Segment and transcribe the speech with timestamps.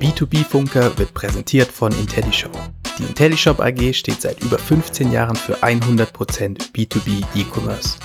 [0.00, 2.52] Der B2B-Funker wird präsentiert von IntelliShop.
[2.98, 7.98] Die IntelliShop AG steht seit über 15 Jahren für 100% B2B E-Commerce.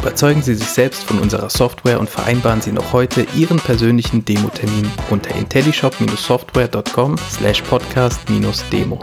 [0.00, 4.90] Überzeugen Sie sich selbst von unserer Software und vereinbaren Sie noch heute Ihren persönlichen Demo-Termin
[5.10, 8.98] unter intellishop-software.com slash podcast-demo.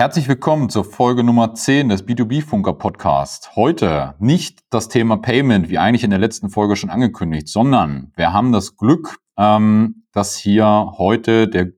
[0.00, 3.54] Herzlich willkommen zur Folge Nummer 10 des B2B-Funker Podcast.
[3.54, 8.32] Heute nicht das Thema Payment, wie eigentlich in der letzten Folge schon angekündigt, sondern wir
[8.32, 11.72] haben das Glück, ähm, dass hier heute der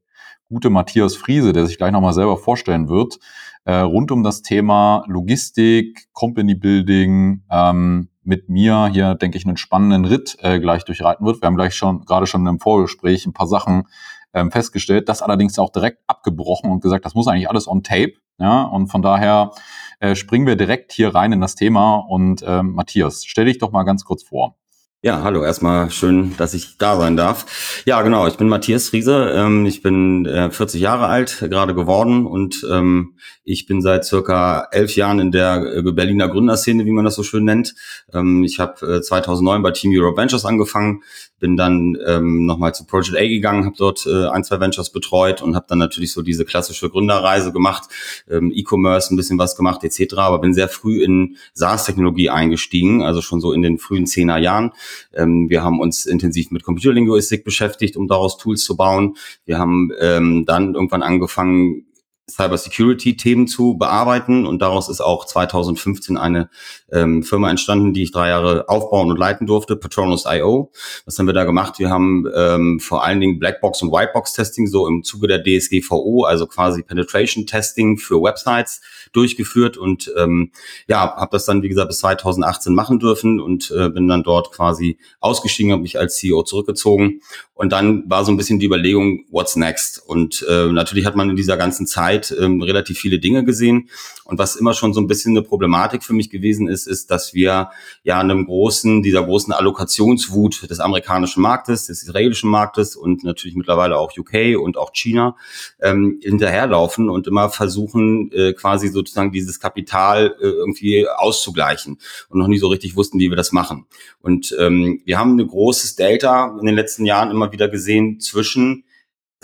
[0.48, 3.19] gute Matthias Friese, der sich gleich nochmal selber vorstellen wird,
[3.65, 9.57] äh, rund um das Thema Logistik, Company Building, ähm, mit mir hier, denke ich, einen
[9.57, 11.43] spannenden Ritt äh, gleich durchreiten wird.
[11.43, 13.89] Wir haben gleich schon, gerade schon im Vorgespräch ein paar Sachen
[14.34, 18.14] ähm, festgestellt, das allerdings auch direkt abgebrochen und gesagt, das muss eigentlich alles on tape.
[18.38, 19.52] Ja, und von daher
[20.00, 21.97] äh, springen wir direkt hier rein in das Thema.
[21.97, 24.56] Und ähm, Matthias, stell dich doch mal ganz kurz vor.
[25.05, 27.83] Ja, hallo, erstmal schön, dass ich da sein darf.
[27.86, 32.25] Ja, genau, ich bin Matthias Friese, ähm, ich bin äh, 40 Jahre alt, gerade geworden
[32.25, 37.05] und ähm, ich bin seit circa elf Jahren in der äh, Berliner Gründerszene, wie man
[37.05, 37.75] das so schön nennt.
[38.14, 41.03] Ähm, ich habe äh, 2009 bei Team Europe Ventures angefangen,
[41.41, 45.42] bin dann ähm, nochmal zu Project A gegangen, habe dort äh, ein, zwei Ventures betreut
[45.42, 47.89] und habe dann natürlich so diese klassische Gründerreise gemacht,
[48.31, 53.20] ähm, E-Commerce ein bisschen was gemacht etc., aber bin sehr früh in SaaS-Technologie eingestiegen, also
[53.20, 54.70] schon so in den frühen Zehner Jahren
[55.15, 59.17] ähm, wir haben uns intensiv mit Computerlinguistik beschäftigt, um daraus Tools zu bauen.
[59.45, 61.87] Wir haben ähm, dann irgendwann angefangen,
[62.33, 64.47] Cybersecurity-Themen zu bearbeiten.
[64.47, 66.48] Und daraus ist auch 2015 eine
[66.91, 70.72] ähm, Firma entstanden, die ich drei Jahre aufbauen und leiten durfte, Patronus.io.
[71.05, 71.78] Was haben wir da gemacht?
[71.78, 76.47] Wir haben ähm, vor allen Dingen Blackbox und Whitebox-Testing so im Zuge der DSGVO, also
[76.47, 78.81] quasi Penetration-Testing für Websites
[79.12, 80.53] durchgeführt und ähm,
[80.87, 84.53] ja, habe das dann, wie gesagt, bis 2018 machen dürfen und äh, bin dann dort
[84.53, 87.21] quasi ausgestiegen, habe mich als CEO zurückgezogen.
[87.62, 90.03] Und dann war so ein bisschen die Überlegung, what's next?
[90.05, 93.89] Und äh, natürlich hat man in dieser ganzen Zeit ähm, relativ viele Dinge gesehen.
[94.25, 97.34] Und was immer schon so ein bisschen eine Problematik für mich gewesen ist, ist, dass
[97.34, 97.71] wir
[98.03, 103.97] ja einem großen, dieser großen Allokationswut des amerikanischen Marktes, des israelischen Marktes und natürlich mittlerweile
[103.97, 105.37] auch UK und auch China
[105.81, 112.49] ähm, hinterherlaufen und immer versuchen, äh, quasi sozusagen dieses Kapital äh, irgendwie auszugleichen und noch
[112.49, 113.87] nie so richtig wussten, wie wir das machen.
[114.21, 118.85] Und ähm, wir haben ein großes Delta in den letzten Jahren immer wieder gesehen zwischen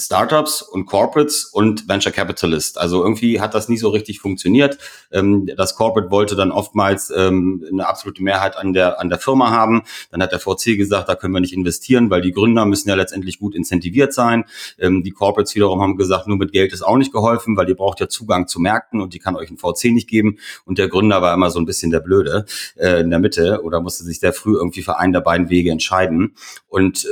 [0.01, 2.79] Startups und Corporates und Venture Capitalist.
[2.79, 4.79] Also irgendwie hat das nie so richtig funktioniert.
[5.11, 9.51] Ähm, das Corporate wollte dann oftmals ähm, eine absolute Mehrheit an der, an der Firma
[9.51, 9.83] haben.
[10.13, 12.95] Dann hat der VC gesagt, da können wir nicht investieren, weil die Gründer müssen ja
[12.95, 14.45] letztendlich gut incentiviert sein.
[14.79, 17.77] Ähm, die Corporates wiederum haben gesagt, nur mit Geld ist auch nicht geholfen, weil ihr
[17.77, 20.39] braucht ja Zugang zu Märkten und die kann euch ein VC nicht geben.
[20.65, 22.45] Und der Gründer war immer so ein bisschen der Blöde
[22.77, 25.73] äh, in der Mitte oder musste sich sehr früh irgendwie für einen der beiden Wege
[25.73, 26.35] entscheiden.
[26.69, 27.09] Und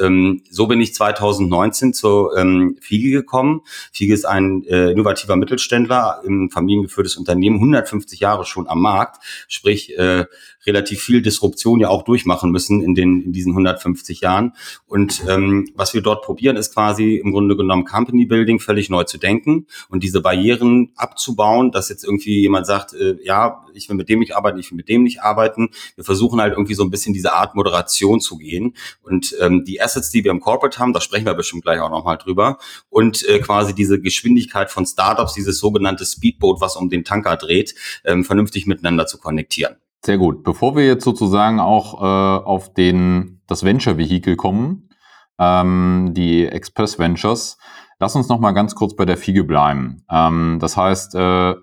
[0.51, 2.31] so bin ich 2019 zu
[2.81, 3.63] Fiege gekommen.
[3.93, 9.97] Fiege ist ein äh, innovativer Mittelständler, ein familiengeführtes Unternehmen, 150 Jahre schon am Markt, sprich
[9.99, 10.27] äh,
[10.67, 14.53] relativ viel Disruption ja auch durchmachen müssen in den in diesen 150 Jahren.
[14.87, 19.05] Und ähm, was wir dort probieren, ist quasi im Grunde genommen Company Building völlig neu
[19.05, 23.97] zu denken und diese Barrieren abzubauen, dass jetzt irgendwie jemand sagt, äh, ja, ich will
[23.97, 25.71] mit dem nicht arbeiten, ich will mit dem nicht arbeiten.
[25.95, 28.75] Wir versuchen halt irgendwie so ein bisschen diese Art Moderation zu gehen.
[29.03, 31.91] Und ähm, die Assets, die wir im Corporate haben, da sprechen wir bestimmt gleich auch
[31.91, 32.59] nochmal drüber.
[32.89, 37.75] Und äh, quasi diese Geschwindigkeit von Startups, dieses sogenannte Speedboat, was um den Tanker dreht,
[38.05, 39.77] ähm, vernünftig miteinander zu konnektieren.
[40.05, 40.45] Sehr gut.
[40.45, 44.89] Bevor wir jetzt sozusagen auch äh, auf den, das Venture-Vehikel kommen,
[45.39, 47.59] ähm, die Express Ventures,
[47.99, 50.05] lass uns noch mal ganz kurz bei der Fiege bleiben.
[50.11, 51.55] Ähm, das heißt, äh,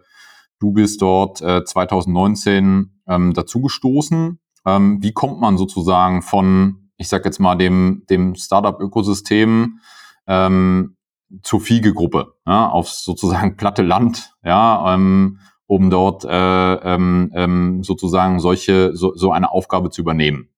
[0.60, 4.40] du bist dort äh, 2019 ähm, dazugestoßen.
[4.66, 9.80] Ähm, wie kommt man sozusagen von, ich sag jetzt mal, dem, dem Startup-Ökosystem
[10.28, 10.96] ähm,
[11.42, 18.40] zur Fiege-Gruppe, ja, aufs sozusagen platte Land, ja, ähm, um dort äh, ähm, ähm, sozusagen
[18.40, 20.50] solche so, so eine Aufgabe zu übernehmen?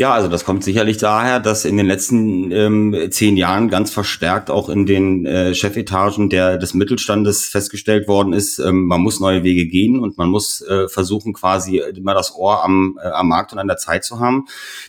[0.00, 4.48] Ja, also das kommt sicherlich daher, dass in den letzten ähm, zehn Jahren ganz verstärkt
[4.48, 9.44] auch in den äh, Chefetagen der, des Mittelstandes festgestellt worden ist, ähm, man muss neue
[9.44, 13.52] Wege gehen und man muss äh, versuchen, quasi immer das Ohr am, äh, am Markt
[13.52, 14.46] und an der Zeit zu haben.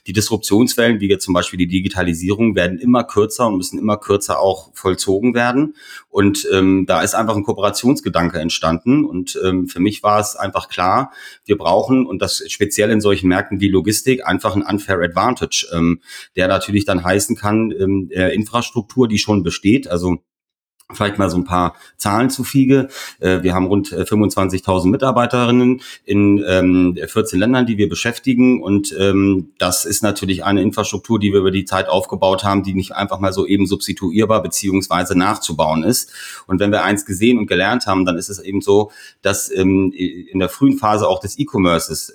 [0.07, 4.39] Die Disruptionswellen, wie jetzt zum Beispiel die Digitalisierung, werden immer kürzer und müssen immer kürzer
[4.39, 5.75] auch vollzogen werden.
[6.07, 9.03] Und ähm, da ist einfach ein Kooperationsgedanke entstanden.
[9.03, 11.11] Und ähm, für mich war es einfach klar,
[11.43, 16.01] wir brauchen, und das speziell in solchen Märkten wie Logistik, einfach ein unfair Advantage, ähm,
[16.35, 20.19] der natürlich dann heißen kann, ähm, äh, Infrastruktur, die schon besteht, also
[20.93, 22.89] Vielleicht mal so ein paar Zahlen zu Fiege.
[23.19, 26.39] Äh, wir haben rund 25.000 äh, Mitarbeiterinnen in
[27.07, 28.61] 14 ähm, Ländern, die wir beschäftigen.
[28.61, 32.73] Und ähm, das ist natürlich eine Infrastruktur, die wir über die Zeit aufgebaut haben, die
[32.73, 36.11] nicht einfach mal so eben substituierbar beziehungsweise nachzubauen ist.
[36.47, 39.91] Und wenn wir eins gesehen und gelernt haben, dann ist es eben so, dass ähm,
[39.93, 42.13] in der frühen Phase auch des E-Commerces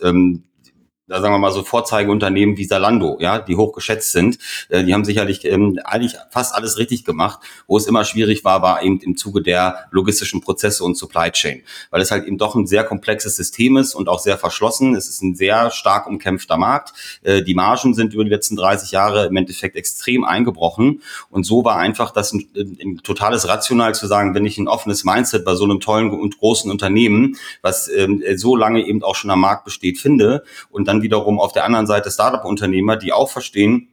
[1.08, 4.38] da sagen wir mal so Vorzeigeunternehmen wie Salando, ja, die hochgeschätzt sind,
[4.68, 7.40] äh, die haben sicherlich ähm, eigentlich fast alles richtig gemacht.
[7.66, 11.62] Wo es immer schwierig war, war eben im Zuge der logistischen Prozesse und Supply Chain,
[11.90, 14.94] weil es halt eben doch ein sehr komplexes System ist und auch sehr verschlossen.
[14.94, 16.92] Es ist ein sehr stark umkämpfter Markt.
[17.22, 21.64] Äh, die Margen sind über die letzten 30 Jahre im Endeffekt extrem eingebrochen und so
[21.64, 25.54] war einfach das ein, ein totales Rational zu sagen, wenn ich ein offenes Mindset bei
[25.54, 29.64] so einem tollen und großen Unternehmen, was ähm, so lange eben auch schon am Markt
[29.64, 33.88] besteht, finde und dann dann wiederum auf der anderen Seite Startup-Unternehmer, die auch verstehen,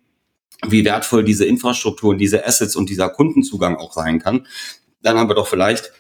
[0.66, 4.48] wie wertvoll diese Infrastruktur und diese Assets und dieser Kundenzugang auch sein kann,
[5.02, 5.92] dann haben wir doch vielleicht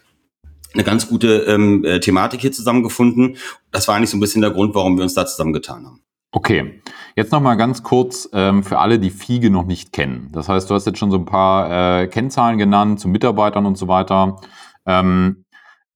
[0.73, 3.37] eine ganz gute ähm, äh, Thematik hier zusammengefunden.
[3.71, 6.01] Das war eigentlich so ein bisschen der Grund, warum wir uns da zusammengetan haben.
[6.31, 6.81] Okay,
[7.15, 10.29] jetzt nochmal ganz kurz ähm, für alle, die Fiege noch nicht kennen.
[10.31, 13.77] Das heißt, du hast jetzt schon so ein paar äh, Kennzahlen genannt zu Mitarbeitern und
[13.77, 14.41] so weiter.
[14.87, 15.42] Ähm,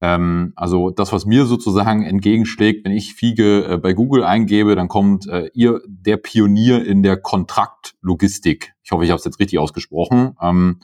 [0.00, 4.88] ähm, also das, was mir sozusagen entgegenschlägt, wenn ich Fiege äh, bei Google eingebe, dann
[4.88, 8.74] kommt äh, ihr der Pionier in der Kontraktlogistik.
[8.82, 10.36] Ich hoffe, ich habe es jetzt richtig ausgesprochen.
[10.40, 10.80] Ähm,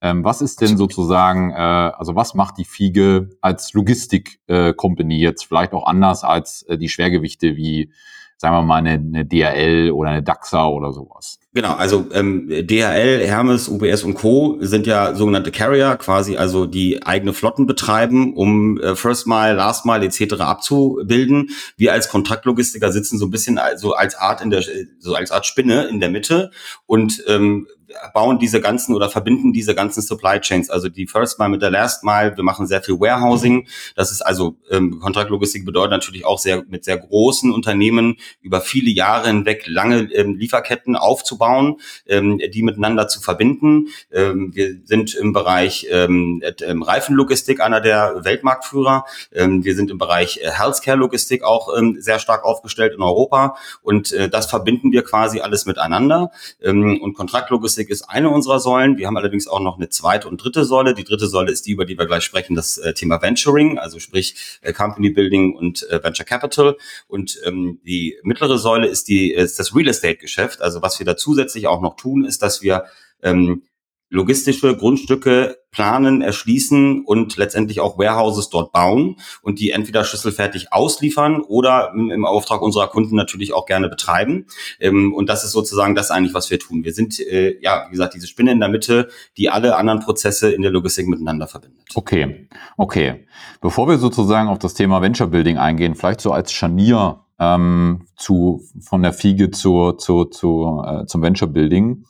[0.00, 5.44] ähm, was ist denn sozusagen, äh, also was macht die Fiege als Logistik-Company äh, jetzt
[5.44, 7.90] vielleicht auch anders als äh, die Schwergewichte wie
[8.38, 11.40] sagen wir mal, eine, eine DHL oder eine DAXA oder sowas.
[11.52, 14.58] Genau, also ähm, DHL, Hermes, UBS und Co.
[14.60, 19.84] sind ja sogenannte Carrier, quasi also die eigene Flotten betreiben, um äh, First Mile, Last
[19.84, 20.34] Mile etc.
[20.40, 21.50] abzubilden.
[21.76, 24.62] Wir als Kontraktlogistiker sitzen so ein bisschen also als Art in der
[25.00, 26.52] so als Art Spinne in der Mitte
[26.86, 27.66] und ähm,
[28.12, 31.70] bauen diese ganzen oder verbinden diese ganzen Supply Chains, also die First Mile mit der
[31.70, 32.36] Last Mile.
[32.36, 33.66] Wir machen sehr viel Warehousing.
[33.96, 38.90] Das ist also ähm, Kontraktlogistik bedeutet natürlich auch sehr mit sehr großen Unternehmen über viele
[38.90, 41.76] Jahre hinweg lange ähm, Lieferketten aufzubauen,
[42.06, 43.88] ähm, die miteinander zu verbinden.
[44.12, 49.04] Ähm, wir sind im Bereich ähm, ähm, Reifenlogistik einer der Weltmarktführer.
[49.32, 53.56] Ähm, wir sind im Bereich äh, Healthcare Logistik auch ähm, sehr stark aufgestellt in Europa
[53.82, 56.30] und äh, das verbinden wir quasi alles miteinander.
[56.62, 58.98] Ähm, und Kontraktlogistik Logistik ist eine unserer Säulen.
[58.98, 60.94] Wir haben allerdings auch noch eine zweite und dritte Säule.
[60.94, 64.00] Die dritte Säule ist die, über die wir gleich sprechen, das äh, Thema Venturing, also
[64.00, 66.76] sprich äh, Company Building und äh, Venture Capital.
[67.06, 70.60] Und ähm, die mittlere Säule ist die ist das Real Estate Geschäft.
[70.60, 72.84] Also was wir da zusätzlich auch noch tun, ist, dass wir
[73.22, 73.62] ähm,
[74.10, 81.42] logistische Grundstücke planen, erschließen und letztendlich auch Warehouses dort bauen und die entweder schlüsselfertig ausliefern
[81.42, 84.46] oder im Auftrag unserer Kunden natürlich auch gerne betreiben.
[84.80, 86.84] Ähm, und das ist sozusagen das eigentlich, was wir tun.
[86.84, 90.50] Wir sind, äh, ja, wie gesagt, diese Spinne in der Mitte, die alle anderen Prozesse
[90.50, 91.84] in der Logistik miteinander verbindet.
[91.94, 93.26] Okay, okay.
[93.60, 98.64] Bevor wir sozusagen auf das Thema Venture Building eingehen, vielleicht so als Scharnier ähm, zu,
[98.80, 102.04] von der Fiege zu, zu, zu, äh, zum Venture Building.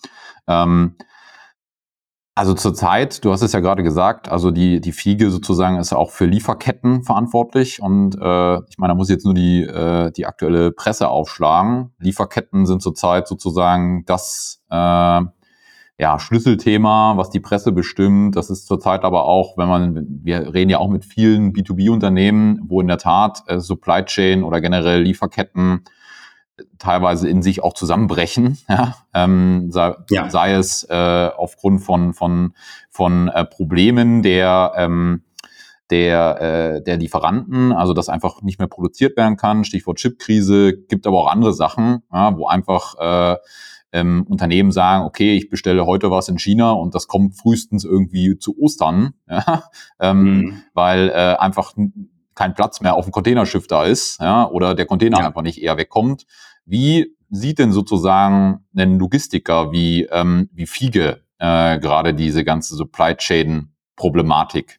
[0.47, 0.95] Ähm,
[2.39, 6.13] also zurzeit, du hast es ja gerade gesagt, also die, die Fiege sozusagen ist auch
[6.13, 10.25] für Lieferketten verantwortlich und äh, ich meine, da muss ich jetzt nur die, äh, die
[10.25, 11.91] aktuelle Presse aufschlagen.
[11.99, 18.37] Lieferketten sind zurzeit sozusagen das äh, ja, Schlüsselthema, was die Presse bestimmt.
[18.37, 22.81] Das ist zurzeit aber auch, wenn man, wir reden ja auch mit vielen B2B-Unternehmen, wo
[22.81, 25.83] in der Tat äh, Supply Chain oder generell Lieferketten
[26.79, 28.95] teilweise in sich auch zusammenbrechen, ja?
[29.15, 30.31] Ähm, sei, ja.
[30.31, 32.55] sei es äh, aufgrund von, von,
[32.91, 35.23] von äh, Problemen der, ähm,
[35.91, 41.07] der, äh, der Lieferanten, also dass einfach nicht mehr produziert werden kann, Stichwort Chipkrise, gibt
[41.07, 43.37] aber auch andere Sachen, ja, wo einfach äh,
[43.93, 48.39] ähm, Unternehmen sagen, okay, ich bestelle heute was in China und das kommt frühestens irgendwie
[48.39, 49.65] zu Ostern, ja,
[50.01, 50.63] ähm, mhm.
[50.75, 51.73] weil äh, einfach
[52.35, 55.27] kein Platz mehr auf dem Containerschiff da ist, ja, oder der Container ja.
[55.27, 56.25] einfach nicht eher wegkommt.
[56.69, 63.15] Wie sieht denn sozusagen ein Logistiker wie, ähm, wie Fiege äh, gerade diese ganze Supply
[63.17, 64.79] Chain Problematik?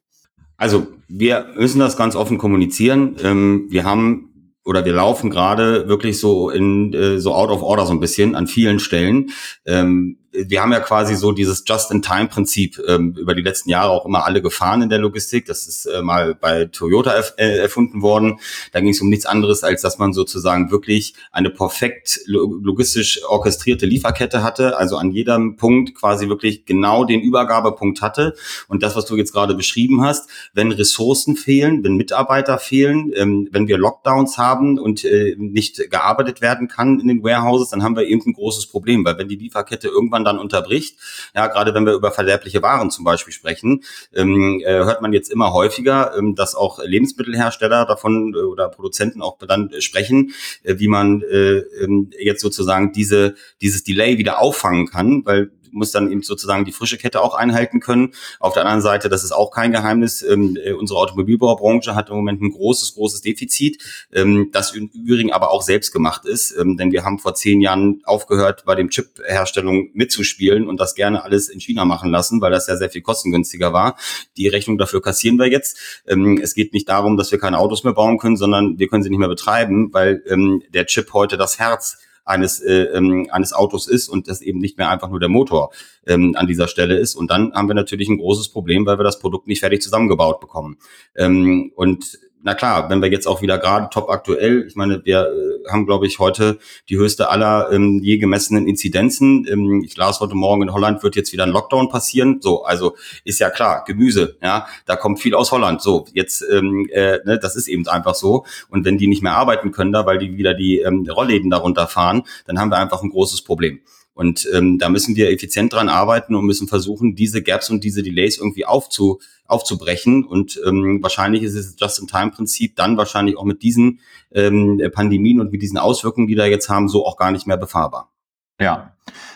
[0.55, 3.15] Also wir müssen das ganz offen kommunizieren.
[3.23, 7.87] Ähm, wir haben oder wir laufen gerade wirklich so in äh, so out of order
[7.87, 9.31] so ein bisschen an vielen Stellen.
[9.65, 14.25] Ähm, wir haben ja quasi so dieses Just-in-Time-Prinzip ähm, über die letzten Jahre auch immer
[14.25, 15.45] alle gefahren in der Logistik.
[15.45, 18.39] Das ist äh, mal bei Toyota erf äh, erfunden worden.
[18.71, 23.85] Da ging es um nichts anderes, als dass man sozusagen wirklich eine perfekt logistisch orchestrierte
[23.85, 28.35] Lieferkette hatte, also an jedem Punkt quasi wirklich genau den Übergabepunkt hatte.
[28.67, 33.49] Und das, was du jetzt gerade beschrieben hast, wenn Ressourcen fehlen, wenn Mitarbeiter fehlen, ähm,
[33.51, 37.95] wenn wir Lockdowns haben und äh, nicht gearbeitet werden kann in den Warehouses, dann haben
[37.95, 40.97] wir eben ein großes Problem, weil wenn die Lieferkette irgendwann irgendwann dann unterbricht.
[41.35, 43.83] Ja, gerade wenn wir über verderbliche Waren zum Beispiel sprechen,
[44.13, 49.21] ähm, äh, hört man jetzt immer häufiger, ähm, dass auch Lebensmittelhersteller davon äh, oder Produzenten
[49.21, 50.33] auch dann sprechen,
[50.63, 55.91] äh, wie man äh, ähm, jetzt sozusagen diese, dieses Delay wieder auffangen kann, weil muss
[55.91, 58.13] dann eben sozusagen die frische Kette auch einhalten können.
[58.39, 62.15] Auf der anderen Seite, das ist auch kein Geheimnis, ähm, äh, unsere Automobilbaubranche hat im
[62.15, 63.81] Moment ein großes, großes Defizit,
[64.13, 67.61] ähm, das im Übrigen aber auch selbst gemacht ist, ähm, denn wir haben vor zehn
[67.61, 72.51] Jahren aufgehört, bei dem Chip-Herstellung mitzuspielen und das gerne alles in China machen lassen, weil
[72.51, 73.97] das ja sehr viel kostengünstiger war.
[74.37, 76.03] Die Rechnung dafür kassieren wir jetzt.
[76.07, 79.03] Ähm, es geht nicht darum, dass wir keine Autos mehr bauen können, sondern wir können
[79.03, 81.97] sie nicht mehr betreiben, weil ähm, der Chip heute das Herz
[82.29, 85.71] eines, äh, ähm, eines Autos ist und das eben nicht mehr einfach nur der Motor
[86.05, 87.15] ähm, an dieser Stelle ist.
[87.15, 90.39] Und dann haben wir natürlich ein großes Problem, weil wir das Produkt nicht fertig zusammengebaut
[90.39, 90.77] bekommen.
[91.15, 95.27] Ähm, und na klar, wenn wir jetzt auch wieder gerade top aktuell, ich meine, wir
[95.27, 99.45] äh, haben, glaube ich, heute die höchste aller ähm, je gemessenen Inzidenzen.
[99.49, 102.39] Ähm, ich las heute Morgen in Holland wird jetzt wieder ein Lockdown passieren.
[102.41, 105.81] So, also ist ja klar, Gemüse, ja, da kommt viel aus Holland.
[105.81, 108.45] So, jetzt, ähm, äh, ne, das ist eben einfach so.
[108.69, 111.87] Und wenn die nicht mehr arbeiten können da, weil die wieder die ähm, Rollläden darunter
[111.87, 113.81] fahren, dann haben wir einfach ein großes Problem.
[114.19, 118.03] Und ähm, da müssen wir effizient dran arbeiten und müssen versuchen, diese Gaps und diese
[118.03, 120.25] Delays irgendwie aufzu, aufzubrechen.
[120.25, 124.01] Und ähm, wahrscheinlich ist es Just-in-Time-Prinzip dann wahrscheinlich auch mit diesen
[124.33, 127.55] ähm, Pandemien und mit diesen Auswirkungen, die da jetzt haben, so auch gar nicht mehr
[127.55, 128.11] befahrbar.
[128.59, 128.93] Ja,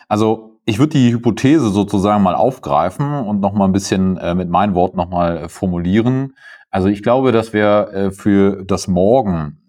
[0.10, 4.50] also ich würde die Hypothese sozusagen mal aufgreifen und noch mal ein bisschen äh, mit
[4.50, 6.36] meinen Worten noch mal äh, formulieren.
[6.72, 9.63] Also ich glaube, dass wir äh, für das Morgen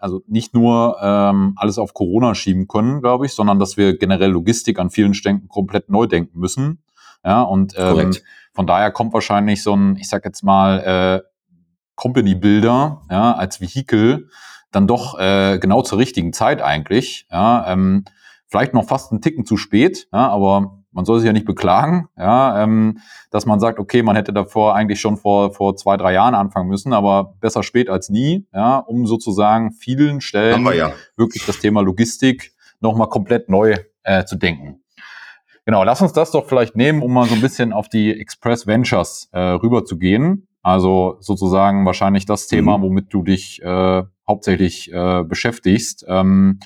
[0.00, 4.30] also nicht nur ähm, alles auf Corona schieben können, glaube ich, sondern dass wir generell
[4.30, 6.82] Logistik an vielen Stellen komplett neu denken müssen.
[7.24, 8.12] Ja, und ähm,
[8.54, 11.30] von daher kommt wahrscheinlich so ein, ich sag jetzt mal, äh,
[11.94, 14.30] Company Builder ja, als Vehikel
[14.72, 17.26] dann doch äh, genau zur richtigen Zeit eigentlich.
[17.30, 18.04] Ja, ähm,
[18.46, 22.08] vielleicht noch fast einen Ticken zu spät, ja, aber man soll sich ja nicht beklagen,
[22.16, 22.98] ja, ähm,
[23.30, 26.68] dass man sagt, okay, man hätte davor eigentlich schon vor, vor zwei, drei Jahren anfangen
[26.68, 30.92] müssen, aber besser spät als nie, ja, um sozusagen vielen Stellen ja.
[31.16, 34.80] wirklich das Thema Logistik nochmal komplett neu äh, zu denken.
[35.66, 38.66] Genau, lass uns das doch vielleicht nehmen, um mal so ein bisschen auf die Express
[38.66, 40.48] Ventures äh, rüber zu gehen.
[40.62, 42.82] Also sozusagen wahrscheinlich das Thema, mhm.
[42.82, 46.04] womit du dich äh, hauptsächlich äh, beschäftigst.
[46.08, 46.60] Ähm,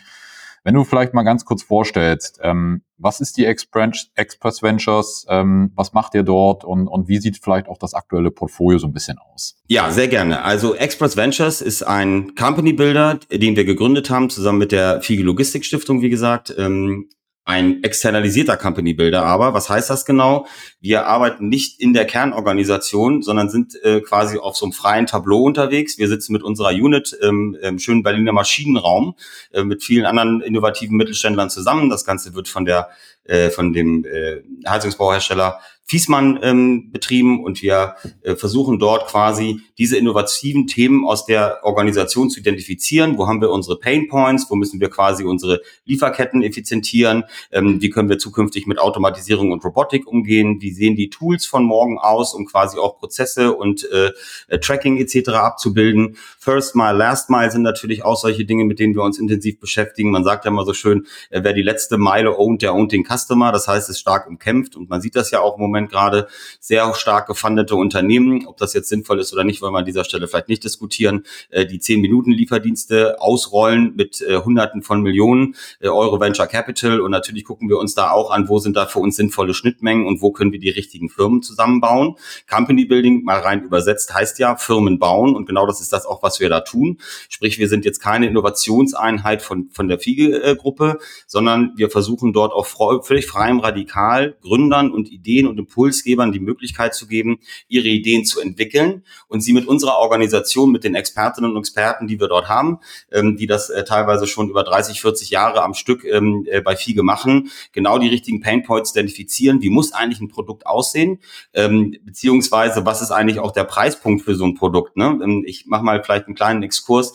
[0.64, 5.92] wenn du vielleicht mal ganz kurz vorstellst, ähm, was ist die Express, Ventures, ähm, was
[5.92, 9.18] macht ihr dort und, und wie sieht vielleicht auch das aktuelle Portfolio so ein bisschen
[9.18, 9.56] aus?
[9.68, 10.42] Ja, sehr gerne.
[10.42, 15.22] Also Express Ventures ist ein Company Builder, den wir gegründet haben, zusammen mit der Fiege
[15.22, 16.54] Logistik Stiftung, wie gesagt.
[16.56, 17.08] Ähm,
[17.44, 19.52] ein externalisierter Company Builder aber.
[19.52, 20.46] Was heißt das genau?
[20.80, 25.42] Wir arbeiten nicht in der Kernorganisation, sondern sind äh, quasi auf so einem freien Tableau
[25.42, 25.98] unterwegs.
[25.98, 29.14] Wir sitzen mit unserer Unit ähm, im schönen Berliner Maschinenraum
[29.52, 31.90] äh, mit vielen anderen innovativen Mittelständlern zusammen.
[31.90, 32.88] Das Ganze wird von der
[33.24, 39.98] äh, von dem äh, Heizungsbauhersteller Fiesmann ähm, betrieben und wir äh, versuchen dort quasi diese
[39.98, 43.18] innovativen Themen aus der Organisation zu identifizieren.
[43.18, 44.46] Wo haben wir unsere Pain Points?
[44.48, 47.24] Wo müssen wir quasi unsere Lieferketten effizientieren?
[47.52, 50.62] Ähm, wie können wir zukünftig mit Automatisierung und Robotik umgehen?
[50.62, 54.10] Wie sehen die Tools von morgen aus, um quasi auch Prozesse und äh,
[54.48, 55.30] äh Tracking etc.
[55.30, 56.16] abzubilden?
[56.38, 60.10] First Mile, Last Mile sind natürlich auch solche Dinge, mit denen wir uns intensiv beschäftigen.
[60.10, 63.04] Man sagt ja immer so schön, äh, wer die letzte Meile ownt, der ownt den
[63.04, 63.52] Customer.
[63.52, 66.28] Das heißt, es ist stark umkämpft und man sieht das ja auch im Moment gerade
[66.60, 68.46] sehr stark gefundete Unternehmen.
[68.46, 71.24] Ob das jetzt sinnvoll ist oder nicht, wollen wir an dieser Stelle vielleicht nicht diskutieren.
[71.50, 77.00] Äh, die 10-Minuten-Lieferdienste ausrollen mit äh, Hunderten von Millionen äh, Euro Venture Capital.
[77.00, 80.06] Und natürlich gucken wir uns da auch an, wo sind da für uns sinnvolle Schnittmengen
[80.06, 82.14] und wo können wir die richtigen Firmen zusammenbauen.
[82.48, 85.34] Company Building, mal rein übersetzt, heißt ja Firmen bauen.
[85.34, 86.98] Und genau das ist das auch, was wir da tun.
[87.28, 92.66] Sprich, wir sind jetzt keine Innovationseinheit von, von der Fiege-Gruppe, sondern wir versuchen dort auch
[93.02, 98.40] völlig freiem Radikal Gründern und Ideen und Impulsgebern die Möglichkeit zu geben, ihre Ideen zu
[98.40, 102.78] entwickeln und sie mit unserer Organisation, mit den Expertinnen und Experten, die wir dort haben,
[103.10, 106.76] ähm, die das äh, teilweise schon über 30, 40 Jahre am Stück ähm, äh, bei
[106.76, 109.62] FIGE machen, genau die richtigen Painpoints identifizieren.
[109.62, 111.18] Wie muss eigentlich ein Produkt aussehen?
[111.54, 114.96] Ähm, beziehungsweise, was ist eigentlich auch der Preispunkt für so ein Produkt?
[114.96, 115.18] Ne?
[115.22, 117.14] Ähm, ich mache mal vielleicht einen kleinen Exkurs.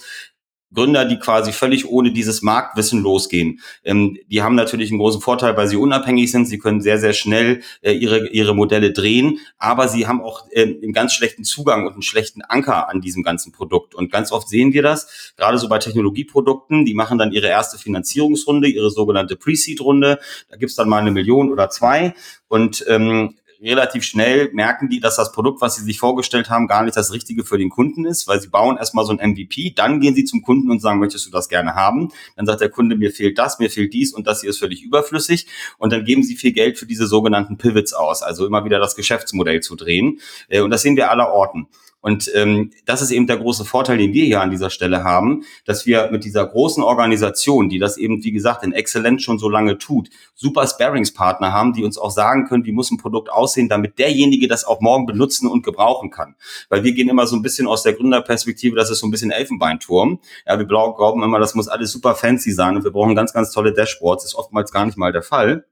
[0.74, 3.60] Gründer, die quasi völlig ohne dieses Marktwissen losgehen.
[3.84, 6.46] Ähm, die haben natürlich einen großen Vorteil, weil sie unabhängig sind.
[6.46, 10.62] Sie können sehr, sehr schnell äh, ihre, ihre Modelle drehen, aber sie haben auch äh,
[10.64, 13.96] einen ganz schlechten Zugang und einen schlechten Anker an diesem ganzen Produkt.
[13.96, 17.78] Und ganz oft sehen wir das, gerade so bei Technologieprodukten, die machen dann ihre erste
[17.78, 20.20] Finanzierungsrunde, ihre sogenannte Pre-Seed-Runde.
[20.50, 22.14] Da gibt's dann mal eine Million oder zwei.
[22.48, 26.84] Und ähm, relativ schnell merken die, dass das Produkt, was sie sich vorgestellt haben, gar
[26.84, 30.00] nicht das Richtige für den Kunden ist, weil sie bauen erstmal so ein MVP, dann
[30.00, 32.12] gehen sie zum Kunden und sagen, möchtest du das gerne haben?
[32.36, 34.84] Dann sagt der Kunde, mir fehlt das, mir fehlt dies und das hier ist völlig
[34.84, 35.48] überflüssig
[35.78, 38.96] und dann geben sie viel Geld für diese sogenannten Pivots aus, also immer wieder das
[38.96, 41.68] Geschäftsmodell zu drehen äh, und das sehen wir aller Orten.
[42.02, 45.44] Und ähm, das ist eben der große Vorteil, den wir hier an dieser Stelle haben,
[45.66, 49.50] dass wir mit dieser großen Organisation, die das eben, wie gesagt, in Exzellenz schon so
[49.50, 53.68] lange tut, super Sparingspartner haben, die uns auch sagen können, wie muss ein Produkt aussehen,
[53.68, 56.36] damit derjenige das auch morgen benutzen und gebrauchen kann.
[56.70, 59.32] Weil wir gehen immer so ein bisschen aus der Gründerperspektive, das ist so ein bisschen
[59.32, 60.20] Elfenbeinturm.
[60.48, 63.52] Ja, wir glauben immer, das muss alles super fancy sein und wir brauchen ganz, ganz
[63.52, 64.24] tolle Dashboards.
[64.24, 65.66] Das ist oftmals gar nicht mal der Fall.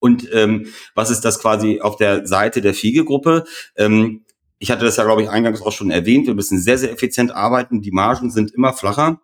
[0.00, 3.44] Und ähm, was ist das quasi auf der Seite der Fiege-Gruppe?
[3.76, 4.24] Ähm,
[4.58, 6.26] ich hatte das ja, glaube ich, eingangs auch schon erwähnt.
[6.26, 7.82] Wir müssen sehr, sehr effizient arbeiten.
[7.82, 9.20] Die Margen sind immer flacher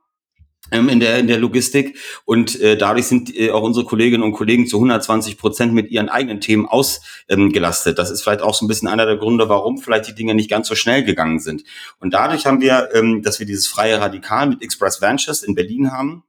[0.70, 4.32] ähm, in der in der Logistik und äh, dadurch sind äh, auch unsere Kolleginnen und
[4.32, 7.92] Kollegen zu 120 Prozent mit ihren eigenen Themen ausgelastet.
[7.92, 10.34] Ähm, das ist vielleicht auch so ein bisschen einer der Gründe, warum vielleicht die Dinge
[10.34, 11.64] nicht ganz so schnell gegangen sind.
[12.00, 15.92] Und dadurch haben wir, ähm, dass wir dieses freie Radikal mit Express Ventures in Berlin
[15.92, 16.24] haben,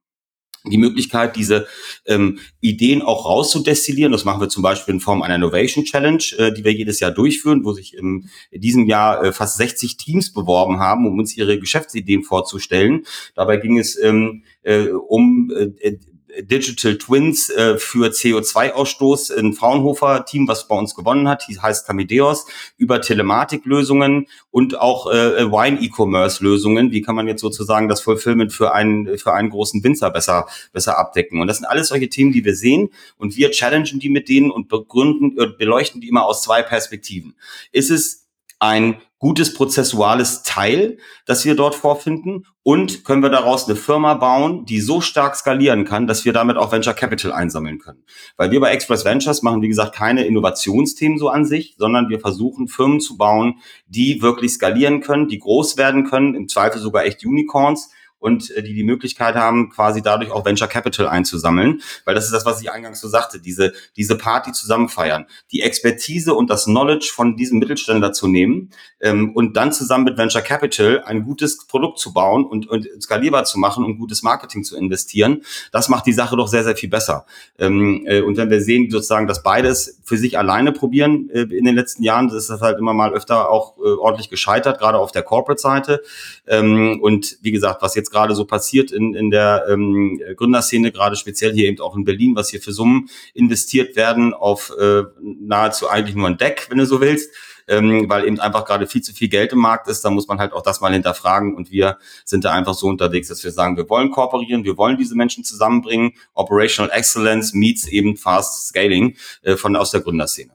[0.72, 1.68] die Möglichkeit, diese
[2.06, 4.12] ähm, Ideen auch rauszudestillieren.
[4.12, 7.12] Das machen wir zum Beispiel in Form einer Innovation Challenge, äh, die wir jedes Jahr
[7.12, 11.36] durchführen, wo sich im, in diesem Jahr äh, fast 60 Teams beworben haben, um uns
[11.36, 13.06] ihre Geschäftsideen vorzustellen.
[13.36, 15.98] Dabei ging es ähm, äh, um äh,
[16.42, 22.46] Digital Twins äh, für CO2-Ausstoß, ein Fraunhofer-Team, was bei uns gewonnen hat, die heißt Camideos,
[22.78, 26.92] über Telematiklösungen und auch äh, Wine-E-Commerce-Lösungen.
[26.92, 30.98] Wie kann man jetzt sozusagen das Fulfillment für einen, für einen großen Winzer besser, besser
[30.98, 31.42] abdecken?
[31.42, 34.52] Und das sind alles solche Themen, die wir sehen und wir challengen die mit denen
[34.52, 37.36] und begründen, äh, beleuchten die immer aus zwei Perspektiven.
[37.72, 38.28] Ist es
[38.60, 44.66] ein gutes prozessuales Teil, das wir dort vorfinden und können wir daraus eine Firma bauen,
[44.66, 48.04] die so stark skalieren kann, dass wir damit auch Venture Capital einsammeln können.
[48.38, 52.20] Weil wir bei Express Ventures machen, wie gesagt, keine Innovationsthemen so an sich, sondern wir
[52.20, 57.06] versuchen Firmen zu bauen, die wirklich skalieren können, die groß werden können, im Zweifel sogar
[57.06, 57.92] echt Unicorns,
[58.26, 62.34] und äh, die die Möglichkeit haben, quasi dadurch auch Venture Capital einzusammeln, weil das ist
[62.34, 66.66] das, was ich eingangs so sagte, diese, diese Party zusammen feiern, die Expertise und das
[66.66, 71.68] Knowledge von diesem Mittelständler zu nehmen ähm, und dann zusammen mit Venture Capital ein gutes
[71.68, 76.08] Produkt zu bauen und, und skalierbar zu machen und gutes Marketing zu investieren, das macht
[76.08, 77.28] die Sache doch sehr, sehr viel besser.
[77.60, 81.66] Ähm, äh, und wenn wir sehen sozusagen, dass beides für sich alleine probieren äh, in
[81.66, 84.98] den letzten Jahren, das ist das halt immer mal öfter auch äh, ordentlich gescheitert, gerade
[84.98, 86.02] auf der Corporate-Seite.
[86.48, 91.18] Ähm, und wie gesagt, was jetzt gerade so passiert in, in der ähm, Gründerszene, gerade
[91.18, 95.90] speziell hier eben auch in Berlin, was hier für Summen investiert werden auf äh, nahezu
[95.90, 97.30] eigentlich nur ein Deck, wenn du so willst.
[97.68, 100.38] Ähm, weil eben einfach gerade viel zu viel Geld im Markt ist, da muss man
[100.38, 103.76] halt auch das mal hinterfragen und wir sind da einfach so unterwegs, dass wir sagen,
[103.76, 109.56] wir wollen kooperieren, wir wollen diese Menschen zusammenbringen, Operational Excellence meets eben Fast Scaling äh,
[109.56, 110.52] von aus der Gründerszene.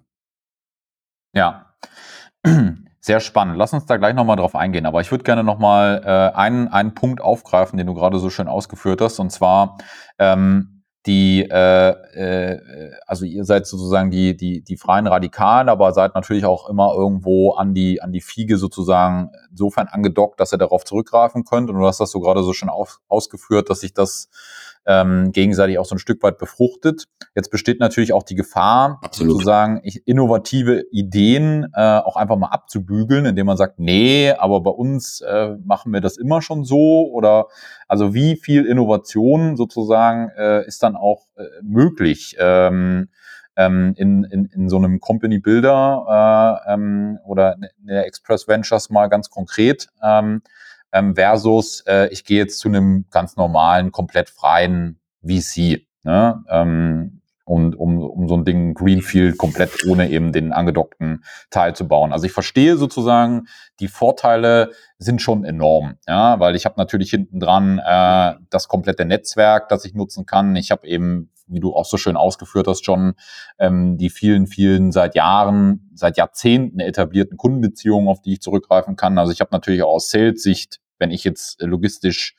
[1.34, 1.74] Ja,
[3.00, 3.56] sehr spannend.
[3.56, 4.86] Lass uns da gleich nochmal drauf eingehen.
[4.86, 8.46] Aber ich würde gerne nochmal äh, einen, einen Punkt aufgreifen, den du gerade so schön
[8.48, 9.18] ausgeführt hast.
[9.18, 9.78] Und zwar
[10.18, 16.14] ähm, die, äh, äh, also ihr seid sozusagen die, die, die freien Radikalen, aber seid
[16.14, 20.84] natürlich auch immer irgendwo an die, an die Fiege sozusagen insofern angedockt, dass ihr darauf
[20.84, 21.70] zurückgreifen könnt.
[21.70, 24.28] Und du hast das so gerade so schön auf, ausgeführt, dass sich das
[24.86, 27.04] ähm, gegenseitig auch so ein Stück weit befruchtet.
[27.34, 29.32] Jetzt besteht natürlich auch die Gefahr, Absolut.
[29.32, 35.20] sozusagen innovative Ideen äh, auch einfach mal abzubügeln, indem man sagt, nee, aber bei uns
[35.20, 37.46] äh, machen wir das immer schon so oder
[37.88, 42.36] also wie viel Innovation sozusagen äh, ist dann auch äh, möglich?
[42.38, 43.08] Ähm,
[43.56, 48.90] ähm, in, in, in so einem Company Builder äh, ähm, oder in der Express Ventures
[48.90, 49.88] mal ganz konkret.
[50.02, 50.42] Ähm,
[50.92, 55.86] ähm, versus äh, ich gehe jetzt zu einem ganz normalen, komplett freien VC.
[56.02, 56.42] Ne?
[56.48, 61.88] Ähm, und um, um so ein Ding Greenfield komplett ohne eben den angedockten Teil zu
[61.88, 62.12] bauen.
[62.12, 63.48] Also ich verstehe sozusagen,
[63.80, 69.04] die Vorteile sind schon enorm, ja, weil ich habe natürlich hinten dran äh, das komplette
[69.04, 70.54] Netzwerk, das ich nutzen kann.
[70.54, 73.14] Ich habe eben, wie du auch so schön ausgeführt hast, schon
[73.58, 79.18] ähm, die vielen, vielen seit Jahren, seit Jahrzehnten etablierten Kundenbeziehungen, auf die ich zurückgreifen kann.
[79.18, 82.34] Also ich habe natürlich auch aus Sales-Sicht, wenn ich jetzt logistisch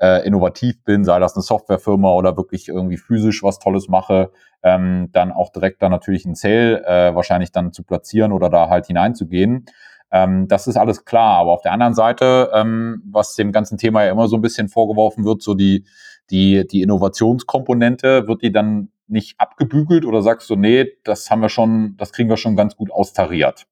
[0.00, 4.30] äh, innovativ bin, sei das eine Softwarefirma oder wirklich irgendwie physisch was Tolles mache,
[4.62, 8.68] ähm, dann auch direkt da natürlich ein Sale äh, wahrscheinlich dann zu platzieren oder da
[8.68, 9.66] halt hineinzugehen.
[10.10, 11.38] Ähm, das ist alles klar.
[11.38, 14.68] Aber auf der anderen Seite, ähm, was dem ganzen Thema ja immer so ein bisschen
[14.68, 15.84] vorgeworfen wird, so die,
[16.30, 21.48] die, die Innovationskomponente, wird die dann nicht abgebügelt oder sagst du, nee, das haben wir
[21.48, 23.66] schon, das kriegen wir schon ganz gut austariert?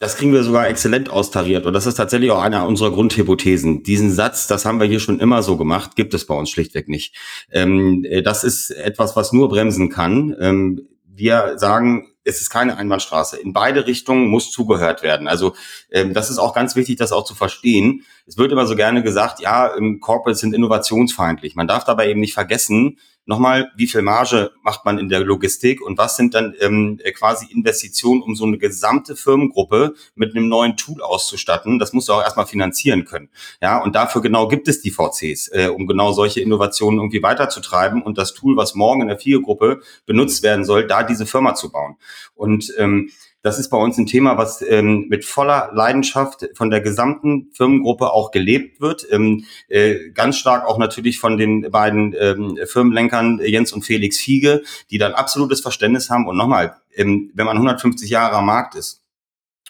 [0.00, 1.66] Das kriegen wir sogar exzellent austariert.
[1.66, 3.82] Und das ist tatsächlich auch einer unserer Grundhypothesen.
[3.82, 6.88] Diesen Satz, das haben wir hier schon immer so gemacht, gibt es bei uns schlichtweg
[6.88, 7.16] nicht.
[7.50, 10.36] Ähm, äh, das ist etwas, was nur bremsen kann.
[10.38, 13.38] Ähm, wir sagen, es ist keine Einbahnstraße.
[13.38, 15.26] In beide Richtungen muss zugehört werden.
[15.26, 15.54] Also
[15.90, 18.04] ähm, das ist auch ganz wichtig, das auch zu verstehen.
[18.26, 21.54] Es wird immer so gerne gesagt, ja, im Corporate sind innovationsfeindlich.
[21.54, 25.82] Man darf dabei eben nicht vergessen, nochmal, wie viel Marge macht man in der Logistik
[25.82, 30.78] und was sind dann ähm, quasi Investitionen, um so eine gesamte Firmengruppe mit einem neuen
[30.78, 31.78] Tool auszustatten?
[31.78, 33.28] Das musst du auch erstmal finanzieren können.
[33.60, 38.02] Ja, und dafür genau gibt es die VCs, äh, um genau solche Innovationen irgendwie weiterzutreiben
[38.02, 41.70] und das Tool, was morgen in der Vier-Gruppe benutzt werden soll, da diese Firma zu
[41.70, 41.96] bauen.
[42.34, 43.10] Und ähm,
[43.42, 48.12] das ist bei uns ein Thema, was ähm, mit voller Leidenschaft von der gesamten Firmengruppe
[48.12, 49.06] auch gelebt wird.
[49.10, 54.62] Ähm, äh, ganz stark auch natürlich von den beiden ähm, Firmenlenkern Jens und Felix Fiege,
[54.90, 56.26] die dann absolutes Verständnis haben.
[56.26, 59.02] Und nochmal, ähm, wenn man 150 Jahre am Markt ist,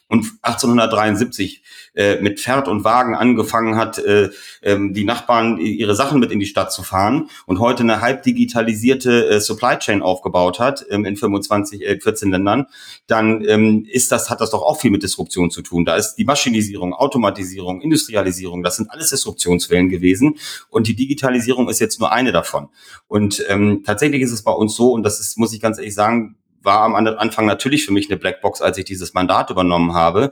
[0.08, 1.62] und 1873
[1.94, 4.30] äh, mit Pferd und Wagen angefangen hat, äh,
[4.62, 8.22] ähm, die Nachbarn ihre Sachen mit in die Stadt zu fahren und heute eine halb
[8.22, 12.66] digitalisierte äh, Supply Chain aufgebaut hat ähm, in 25, äh, 14 Ländern,
[13.06, 15.84] dann ähm, ist das, hat das doch auch viel mit Disruption zu tun.
[15.84, 20.38] Da ist die Maschinisierung, Automatisierung, Industrialisierung, das sind alles Disruptionswellen gewesen
[20.70, 22.68] und die Digitalisierung ist jetzt nur eine davon.
[23.08, 25.94] Und ähm, tatsächlich ist es bei uns so, und das ist, muss ich ganz ehrlich
[25.94, 26.36] sagen,
[26.68, 30.30] war am Anfang natürlich für mich eine Blackbox, als ich dieses Mandat übernommen habe.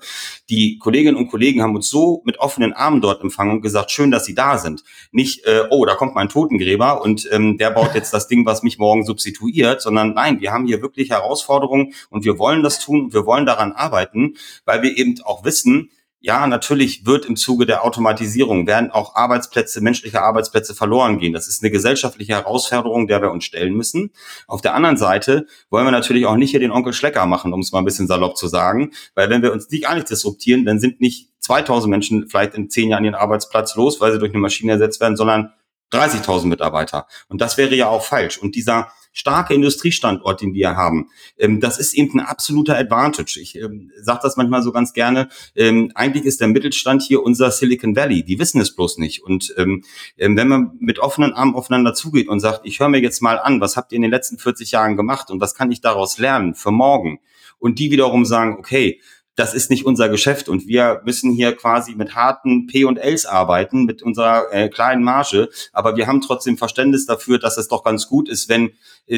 [0.50, 4.10] Die Kolleginnen und Kollegen haben uns so mit offenen Armen dort empfangen und gesagt, schön,
[4.10, 4.84] dass Sie da sind.
[5.12, 8.62] Nicht, äh, oh, da kommt mein Totengräber und ähm, der baut jetzt das Ding, was
[8.62, 13.06] mich morgen substituiert, sondern nein, wir haben hier wirklich Herausforderungen und wir wollen das tun
[13.06, 14.34] und wir wollen daran arbeiten,
[14.66, 15.90] weil wir eben auch wissen,
[16.26, 21.32] ja, natürlich wird im Zuge der Automatisierung werden auch Arbeitsplätze, menschliche Arbeitsplätze verloren gehen.
[21.32, 24.10] Das ist eine gesellschaftliche Herausforderung, der wir uns stellen müssen.
[24.48, 27.60] Auf der anderen Seite wollen wir natürlich auch nicht hier den Onkel Schlecker machen, um
[27.60, 30.80] es mal ein bisschen salopp zu sagen, weil wenn wir uns nicht nicht disruptieren, dann
[30.80, 34.40] sind nicht 2000 Menschen vielleicht in zehn Jahren ihren Arbeitsplatz los, weil sie durch eine
[34.40, 35.52] Maschine ersetzt werden, sondern
[35.92, 37.06] 30.000 Mitarbeiter.
[37.28, 38.38] Und das wäre ja auch falsch.
[38.38, 43.40] Und dieser starke Industriestandort, den wir haben, ähm, das ist eben ein absoluter Advantage.
[43.40, 45.28] Ich ähm, sage das manchmal so ganz gerne.
[45.54, 48.24] Ähm, eigentlich ist der Mittelstand hier unser Silicon Valley.
[48.24, 49.22] Die wissen es bloß nicht.
[49.22, 49.84] Und ähm,
[50.16, 53.58] wenn man mit offenen Armen aufeinander zugeht und sagt, ich höre mir jetzt mal an,
[53.60, 56.54] was habt ihr in den letzten 40 Jahren gemacht und was kann ich daraus lernen
[56.54, 57.18] für morgen?
[57.58, 59.00] Und die wiederum sagen, okay,
[59.36, 63.26] das ist nicht unser Geschäft und wir müssen hier quasi mit harten P und Ls
[63.26, 65.50] arbeiten, mit unserer äh, kleinen Marge.
[65.72, 68.72] Aber wir haben trotzdem Verständnis dafür, dass es doch ganz gut ist, wenn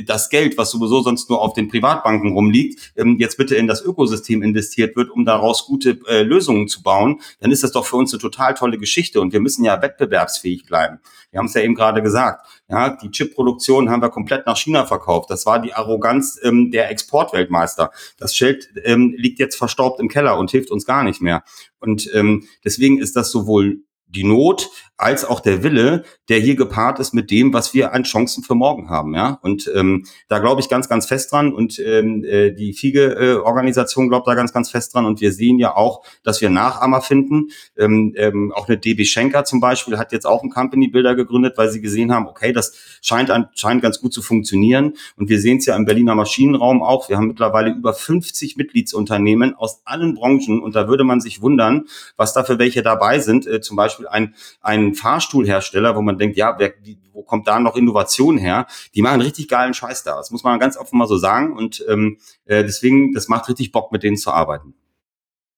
[0.04, 3.82] das Geld, was sowieso sonst nur auf den Privatbanken rumliegt, ähm, jetzt bitte in das
[3.82, 7.20] Ökosystem investiert wird, um daraus gute äh, Lösungen zu bauen.
[7.40, 10.66] Dann ist das doch für uns eine total tolle Geschichte und wir müssen ja wettbewerbsfähig
[10.66, 11.00] bleiben.
[11.30, 12.46] Wir haben es ja eben gerade gesagt.
[12.68, 15.30] Ja, die Chipproduktion haben wir komplett nach China verkauft.
[15.30, 17.90] Das war die Arroganz ähm, der Exportweltmeister.
[18.18, 21.44] Das Schild ähm, liegt jetzt verstaubt im Keller und hilft uns gar nicht mehr.
[21.80, 26.98] Und ähm, deswegen ist das sowohl die Not als auch der Wille, der hier gepaart
[26.98, 29.14] ist mit dem, was wir an Chancen für morgen haben.
[29.14, 34.08] Ja, und ähm, da glaube ich ganz, ganz fest dran und ähm, äh, die FIGE-Organisation
[34.08, 37.48] glaubt da ganz, ganz fest dran und wir sehen ja auch, dass wir Nachahmer finden.
[37.76, 41.56] Ähm, ähm, auch eine DB Schenker zum Beispiel hat jetzt auch einen Company Builder gegründet,
[41.56, 45.58] weil sie gesehen haben, okay, das scheint anscheinend ganz gut zu funktionieren und wir sehen
[45.58, 47.08] es ja im Berliner Maschinenraum auch.
[47.08, 51.84] Wir haben mittlerweile über 50 Mitgliedsunternehmen aus allen Branchen und da würde man sich wundern,
[52.16, 53.46] was da für welche dabei sind.
[53.46, 56.72] Äh, zum Beispiel ein, ein Fahrstuhlhersteller, wo man denkt, ja, wer,
[57.12, 58.66] wo kommt da noch Innovation her?
[58.94, 60.16] Die machen richtig geilen Scheiß da.
[60.16, 61.56] Das muss man ganz offen mal so sagen.
[61.56, 64.74] Und ähm, äh, deswegen, das macht richtig Bock, mit denen zu arbeiten.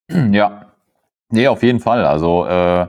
[0.32, 0.72] Ja,
[1.28, 2.04] nee, auf jeden Fall.
[2.04, 2.88] Also äh,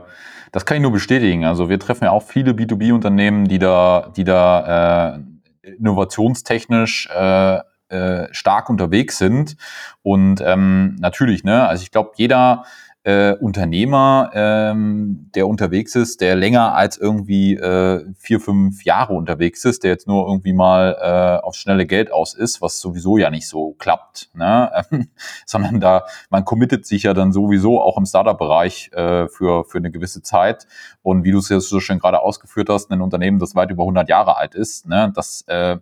[0.50, 1.44] das kann ich nur bestätigen.
[1.44, 8.28] Also wir treffen ja auch viele B2B-Unternehmen, die da, die da äh, innovationstechnisch äh, äh,
[8.32, 9.56] stark unterwegs sind.
[10.02, 12.64] Und ähm, natürlich, ne, also ich glaube, jeder
[13.04, 19.64] äh, Unternehmer, ähm, der unterwegs ist, der länger als irgendwie äh, vier, fünf Jahre unterwegs
[19.64, 23.30] ist, der jetzt nur irgendwie mal äh, aufs schnelle Geld aus ist, was sowieso ja
[23.30, 24.70] nicht so klappt, ne?
[25.46, 29.90] sondern da man committet sich ja dann sowieso auch im Startup-Bereich äh, für für eine
[29.90, 30.68] gewisse Zeit
[31.02, 33.82] und wie du es jetzt so schön gerade ausgeführt hast, ein Unternehmen, das weit über
[33.82, 35.12] 100 Jahre alt ist, ne?
[35.14, 35.78] das äh,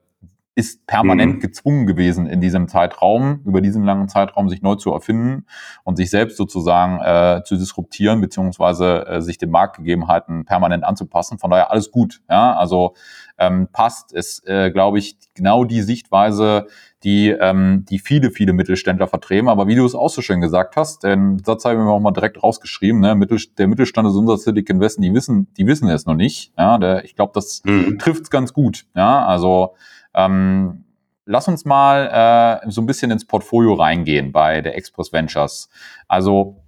[0.56, 1.40] ist permanent mhm.
[1.40, 5.46] gezwungen gewesen, in diesem Zeitraum, über diesen langen Zeitraum sich neu zu erfinden
[5.84, 11.38] und sich selbst sozusagen äh, zu disruptieren, beziehungsweise äh, sich den Marktgegebenheiten permanent anzupassen.
[11.38, 12.20] Von daher alles gut.
[12.28, 12.54] Ja?
[12.56, 12.94] Also
[13.38, 16.66] ähm, passt, ist, äh, glaube ich, genau die Sichtweise,
[17.04, 19.48] die, ähm, die viele, viele Mittelständler vertreten.
[19.48, 22.00] Aber wie du es auch so schön gesagt hast, den Satz habe ich mir auch
[22.00, 23.14] mal direkt rausgeschrieben, ne?
[23.14, 26.52] Mittel, der Mittelstand ist unser Silicon Westen, die wissen, die wissen es noch nicht.
[26.58, 26.76] Ja?
[26.76, 27.98] Der, ich glaube, das mhm.
[27.98, 28.84] trifft es ganz gut.
[28.94, 29.74] Ja, also
[30.14, 30.84] ähm,
[31.26, 35.68] lass uns mal äh, so ein bisschen ins Portfolio reingehen bei der Express Ventures.
[36.08, 36.62] Also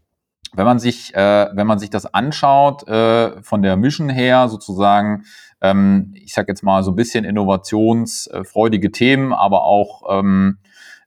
[0.55, 5.25] wenn man sich, äh, wenn man sich das anschaut, äh, von der Mission her sozusagen,
[5.61, 10.59] ähm, ich sage jetzt mal so ein bisschen innovationsfreudige Themen, aber auch ähm,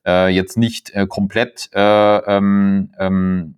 [0.06, 3.58] äh, jetzt nicht äh, komplett äh, ähm, ähm,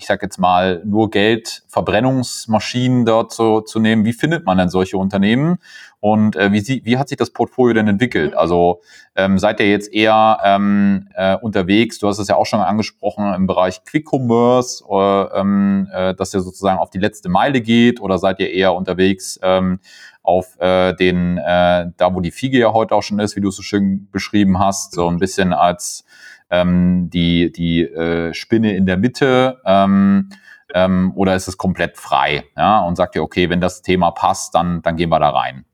[0.00, 4.06] ich sage jetzt mal, nur Geld, Verbrennungsmaschinen dort zu, zu nehmen.
[4.06, 5.58] Wie findet man denn solche Unternehmen?
[6.00, 8.34] Und äh, wie, sie, wie hat sich das Portfolio denn entwickelt?
[8.34, 8.80] Also
[9.14, 13.34] ähm, seid ihr jetzt eher ähm, äh, unterwegs, du hast es ja auch schon angesprochen,
[13.34, 18.00] im Bereich Quick Commerce, äh, ähm, äh, dass ihr sozusagen auf die letzte Meile geht
[18.00, 19.80] oder seid ihr eher unterwegs ähm,
[20.22, 23.50] auf äh, den, äh, da wo die Fiege ja heute auch schon ist, wie du
[23.50, 26.06] es so schön beschrieben hast, so ein bisschen als
[26.50, 30.30] ähm, die, die äh, Spinne in der Mitte ähm,
[30.74, 32.44] ähm, oder ist es komplett frei?
[32.56, 35.64] Ja, und sagt ihr, okay, wenn das Thema passt, dann, dann gehen wir da rein.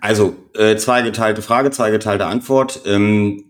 [0.00, 2.82] Also, äh, zwei geteilte Frage, zwei geteilte Antwort.
[2.86, 3.47] Ähm,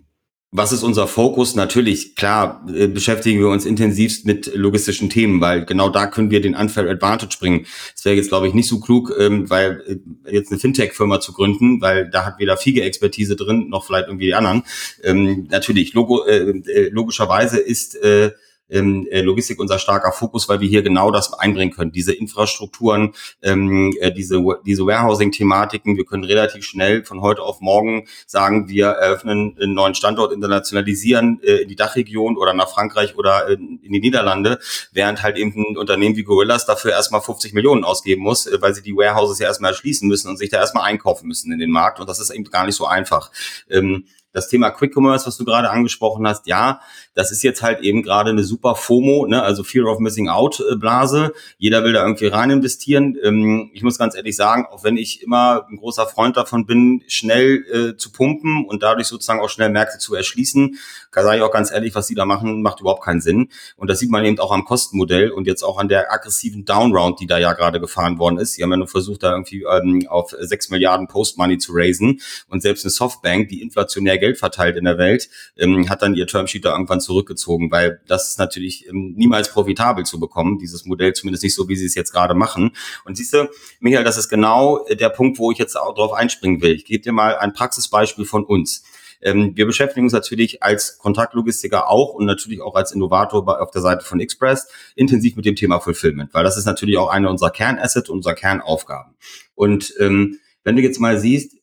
[0.51, 1.55] was ist unser Fokus?
[1.55, 6.41] Natürlich, klar, äh, beschäftigen wir uns intensivst mit logistischen Themen, weil genau da können wir
[6.41, 7.67] den Unfair Advantage bringen.
[7.95, 11.35] Es wäre jetzt, glaube ich, nicht so klug, ähm, weil äh, jetzt eine Fintech-Firma zu
[11.35, 14.63] gründen, weil da hat weder Fiege-Expertise drin, noch vielleicht irgendwie die anderen.
[15.05, 18.31] Ähm, natürlich, logo, äh, äh logischerweise ist äh,
[18.71, 21.93] ähm, äh, Logistik unser starker Fokus, weil wir hier genau das einbringen können.
[21.93, 28.07] Diese Infrastrukturen, ähm, äh, diese, diese Warehousing-Thematiken, wir können relativ schnell von heute auf morgen
[28.27, 33.49] sagen, wir eröffnen einen neuen Standort, internationalisieren äh, in die Dachregion oder nach Frankreich oder
[33.49, 34.59] in, in die Niederlande,
[34.93, 38.75] während halt eben ein Unternehmen wie Gorillas dafür erstmal 50 Millionen ausgeben muss, äh, weil
[38.75, 41.71] sie die Warehouses ja erstmal erschließen müssen und sich da erstmal einkaufen müssen in den
[41.71, 42.01] Markt.
[42.01, 43.31] Und das ist eben gar nicht so einfach.
[43.71, 44.05] Ähm,
[44.39, 46.81] das Thema Quick Commerce, was du gerade angesprochen hast, ja,
[47.15, 50.61] das ist jetzt halt eben gerade eine super FOMO, ne, also Fear of Missing Out
[50.61, 51.33] äh, Blase.
[51.59, 53.17] Jeder will da irgendwie rein investieren.
[53.23, 57.03] Ähm, ich muss ganz ehrlich sagen, auch wenn ich immer ein großer Freund davon bin,
[57.09, 60.79] schnell äh, zu pumpen und dadurch sozusagen auch schnell Märkte zu erschließen,
[61.13, 63.49] sage ich auch ganz ehrlich, was die da machen, macht überhaupt keinen Sinn.
[63.77, 67.21] Und das sieht man eben auch am Kostenmodell und jetzt auch an der aggressiven Downround,
[67.21, 68.55] die da ja gerade gefahren worden ist.
[68.55, 72.63] Sie haben ja nur versucht, da irgendwie ähm, auf sechs Milliarden Post-Money zu raisen und
[72.63, 76.65] selbst eine Softbank, die inflationär Geld verteilt in der Welt, ähm, hat dann ihr Termsheet
[76.65, 81.45] da irgendwann zurückgezogen, weil das ist natürlich ähm, niemals profitabel zu bekommen, dieses Modell, zumindest
[81.45, 82.73] nicht so, wie sie es jetzt gerade machen.
[83.05, 83.49] Und siehst du,
[83.81, 86.73] Michael, das ist genau äh, der Punkt, wo ich jetzt auch drauf einspringen will.
[86.73, 88.85] Ich gebe dir mal ein Praxisbeispiel von uns.
[89.21, 93.83] Ähm, wir beschäftigen uns natürlich als Kontaktlogistiker auch und natürlich auch als Innovator auf der
[93.83, 97.51] Seite von Express intensiv mit dem Thema Fulfillment, weil das ist natürlich auch eine unserer
[97.51, 99.17] Kernassets, unserer Kernaufgaben.
[99.55, 101.57] Und ähm, wenn du jetzt mal siehst,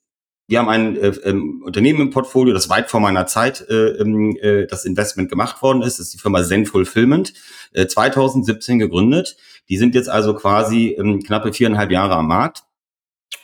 [0.48, 4.38] wir haben ein äh, ähm, Unternehmen im Portfolio, das weit vor meiner Zeit äh, ähm,
[4.40, 5.98] äh, das Investment gemacht worden ist.
[5.98, 7.34] Das ist die Firma Zen Fulfillment,
[7.74, 9.38] äh, 2017 gegründet.
[9.70, 12.64] Die sind jetzt also quasi ähm, knappe viereinhalb Jahre am Markt.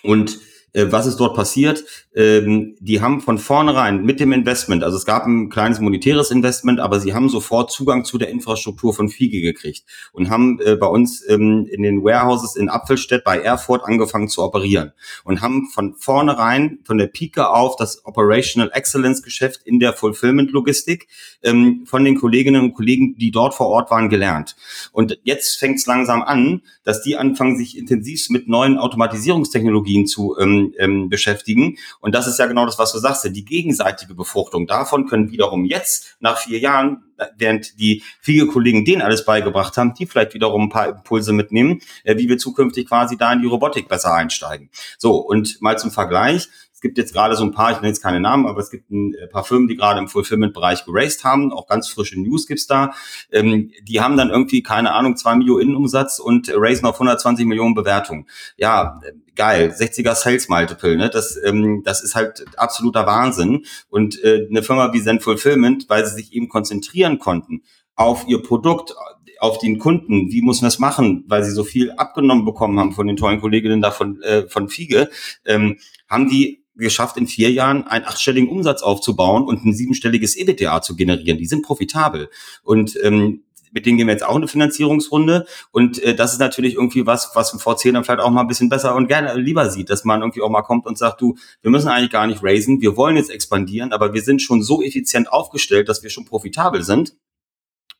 [0.04, 0.40] Und
[0.74, 1.84] äh, was ist dort passiert?
[2.14, 6.80] Ähm, die haben von vornherein mit dem Investment, also es gab ein kleines monetäres Investment,
[6.80, 10.88] aber sie haben sofort Zugang zu der Infrastruktur von Fiege gekriegt und haben äh, bei
[10.88, 14.92] uns ähm, in den Warehouses in Apfelstedt bei Erfurt angefangen zu operieren
[15.24, 20.52] und haben von vornherein, von der Pike auf, das Operational Excellence Geschäft in der Fulfillment
[20.52, 21.08] Logistik
[21.44, 24.56] ähm, von den Kolleginnen und Kollegen, die dort vor Ort waren, gelernt.
[24.92, 30.36] Und jetzt fängt es langsam an, dass die anfangen, sich intensiv mit neuen Automatisierungstechnologien zu
[30.38, 31.78] ähm, ähm, beschäftigen.
[32.00, 34.68] Und das ist ja genau das, was du sagst, die gegenseitige Befruchtung.
[34.68, 37.04] Davon können wiederum jetzt nach vier Jahren,
[37.38, 41.82] während die viele Kollegen denen alles beigebracht haben, die vielleicht wiederum ein paar Impulse mitnehmen,
[42.04, 44.70] äh, wie wir zukünftig quasi da in die Robotik besser einsteigen.
[44.98, 46.50] So, und mal zum Vergleich.
[46.82, 48.90] Es gibt jetzt gerade so ein paar, ich nenne jetzt keine Namen, aber es gibt
[48.90, 51.54] ein äh, paar Firmen, die gerade im Fulfillment-Bereich geraced haben.
[51.54, 52.96] Auch ganz frische News gibt's da.
[53.32, 57.76] Ähm, die haben dann irgendwie, keine Ahnung, zwei Millionen Innenumsatz und raisen auf 120 Millionen
[57.76, 58.26] Bewertung.
[58.58, 59.00] Ja,
[59.36, 59.76] geil.
[59.78, 61.12] 60er Sales Multiple, ne?
[61.12, 63.64] Das, ähm, das ist halt absoluter Wahnsinn.
[63.90, 67.62] Und äh, eine Firma wie Zen Fulfillment, weil sie sich eben konzentrieren konnten
[67.96, 68.96] auf ihr Produkt,
[69.40, 72.94] auf den Kunden, wie muss man das machen, weil sie so viel abgenommen bekommen haben
[72.94, 75.10] von den tollen Kolleginnen da von, äh, von Fiege,
[75.46, 80.82] ähm, haben die geschafft, in vier Jahren einen achtstelligen Umsatz aufzubauen und ein siebenstelliges EBITDA
[80.82, 81.38] zu generieren.
[81.38, 82.30] Die sind profitabel.
[82.64, 85.46] Und ähm, mit denen gehen wir jetzt auch eine Finanzierungsrunde.
[85.72, 88.48] Und äh, das ist natürlich irgendwie was, was ein VC dann vielleicht auch mal ein
[88.48, 91.36] bisschen besser und gerne lieber sieht, dass man irgendwie auch mal kommt und sagt, du,
[91.62, 94.82] wir müssen eigentlich gar nicht raisen, wir wollen jetzt expandieren, aber wir sind schon so
[94.82, 97.16] effizient aufgestellt, dass wir schon profitabel sind.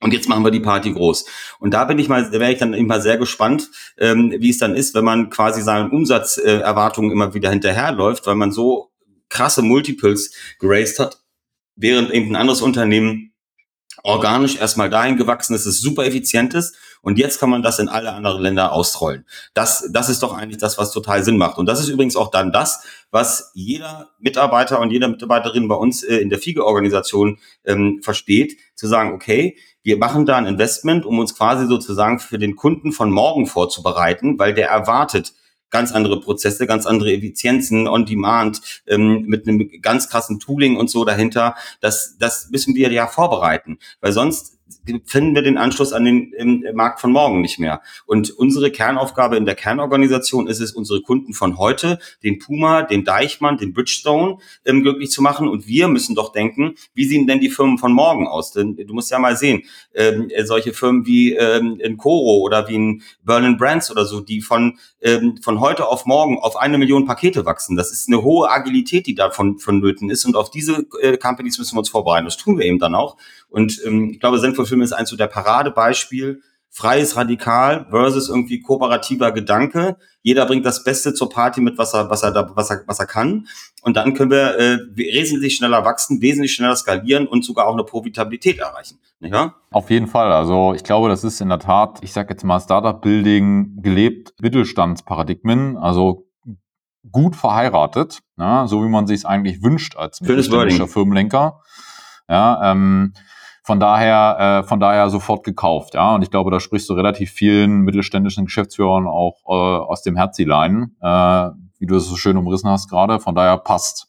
[0.02, 1.26] Und jetzt machen wir die Party groß.
[1.60, 4.58] Und da bin ich mal, da wäre ich dann immer sehr gespannt, ähm, wie es
[4.58, 8.90] dann ist, wenn man quasi seinen Umsatzerwartungen äh, immer wieder hinterherläuft, weil man so
[9.30, 11.22] krasse Multiples geraced hat,
[11.76, 13.31] während eben ein anderes Unternehmen
[14.04, 17.90] organisch erstmal dahin gewachsen ist, es super effizient ist und jetzt kann man das in
[17.90, 19.26] alle anderen Länder ausrollen.
[19.54, 21.58] Das, das ist doch eigentlich das, was total Sinn macht.
[21.58, 26.04] Und das ist übrigens auch dann das, was jeder Mitarbeiter und jeder Mitarbeiterin bei uns
[26.04, 31.18] äh, in der FIGE-Organisation ähm, versteht, zu sagen, okay, wir machen da ein Investment, um
[31.18, 35.34] uns quasi sozusagen für den Kunden von morgen vorzubereiten, weil der erwartet
[35.72, 40.90] ganz andere Prozesse, ganz andere Effizienzen on Demand, ähm, mit einem ganz krassen Tooling und
[40.90, 41.56] so dahinter.
[41.80, 44.60] Das, das müssen wir ja vorbereiten, weil sonst
[45.06, 47.82] finden wir den Anschluss an den Markt von morgen nicht mehr.
[48.06, 53.04] Und unsere Kernaufgabe in der Kernorganisation ist es, unsere Kunden von heute, den Puma, den
[53.04, 55.48] Deichmann, den Bridgestone, ähm, glücklich zu machen.
[55.48, 58.52] Und wir müssen doch denken, wie sehen denn die Firmen von morgen aus?
[58.52, 62.76] Denn du musst ja mal sehen, ähm, solche Firmen wie ähm, in Coro oder wie
[62.76, 67.06] in Berlin Brands oder so, die von, ähm, von heute auf morgen auf eine Million
[67.06, 67.76] Pakete wachsen.
[67.76, 70.26] Das ist eine hohe Agilität, die davon vonnöten ist.
[70.26, 72.26] Und auf diese äh, Companies müssen wir uns vorbereiten.
[72.26, 73.18] Das tun wir eben dann auch.
[73.52, 76.42] Und ähm, ich glaube, Zenful Film ist eins so der Paradebeispiel.
[76.74, 79.98] Freies Radikal versus irgendwie kooperativer Gedanke.
[80.22, 82.98] Jeder bringt das Beste zur Party mit, was er, was er, da, was er, was
[82.98, 83.48] er kann.
[83.82, 87.84] Und dann können wir äh, wesentlich schneller wachsen, wesentlich schneller skalieren und sogar auch eine
[87.84, 89.00] Profitabilität erreichen.
[89.20, 89.56] Ja?
[89.70, 90.32] Auf jeden Fall.
[90.32, 95.76] Also ich glaube, das ist in der Tat, ich sage jetzt mal Startup-Building gelebt, Mittelstandsparadigmen.
[95.76, 96.30] Also
[97.12, 101.60] gut verheiratet, ja, so wie man sich es eigentlich wünscht als mittelständischer Firmenlenker.
[102.30, 103.14] Ja, ähm,
[103.64, 106.16] von daher, äh, von daher sofort gekauft, ja.
[106.16, 110.96] Und ich glaube, da sprichst du relativ vielen mittelständischen Geschäftsführern auch äh, aus dem Herzilein,
[111.02, 113.20] äh, wie du es so schön umrissen hast gerade.
[113.20, 114.08] Von daher passt.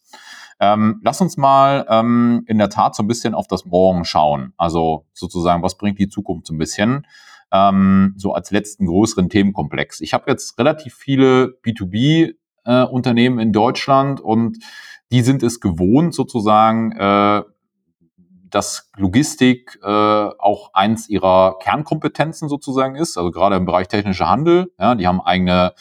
[0.58, 4.52] Ähm, lass uns mal ähm, in der Tat so ein bisschen auf das Morgen schauen.
[4.56, 7.06] Also sozusagen, was bringt die Zukunft so ein bisschen?
[7.50, 10.00] Ähm, so als letzten größeren Themenkomplex.
[10.00, 14.58] Ich habe jetzt relativ viele B2B-Unternehmen äh, in Deutschland und
[15.10, 17.42] die sind es gewohnt, sozusagen äh,
[18.54, 24.72] dass Logistik äh, auch eins ihrer Kernkompetenzen sozusagen ist, also gerade im Bereich technischer Handel.
[24.78, 25.72] Ja, die haben eigene,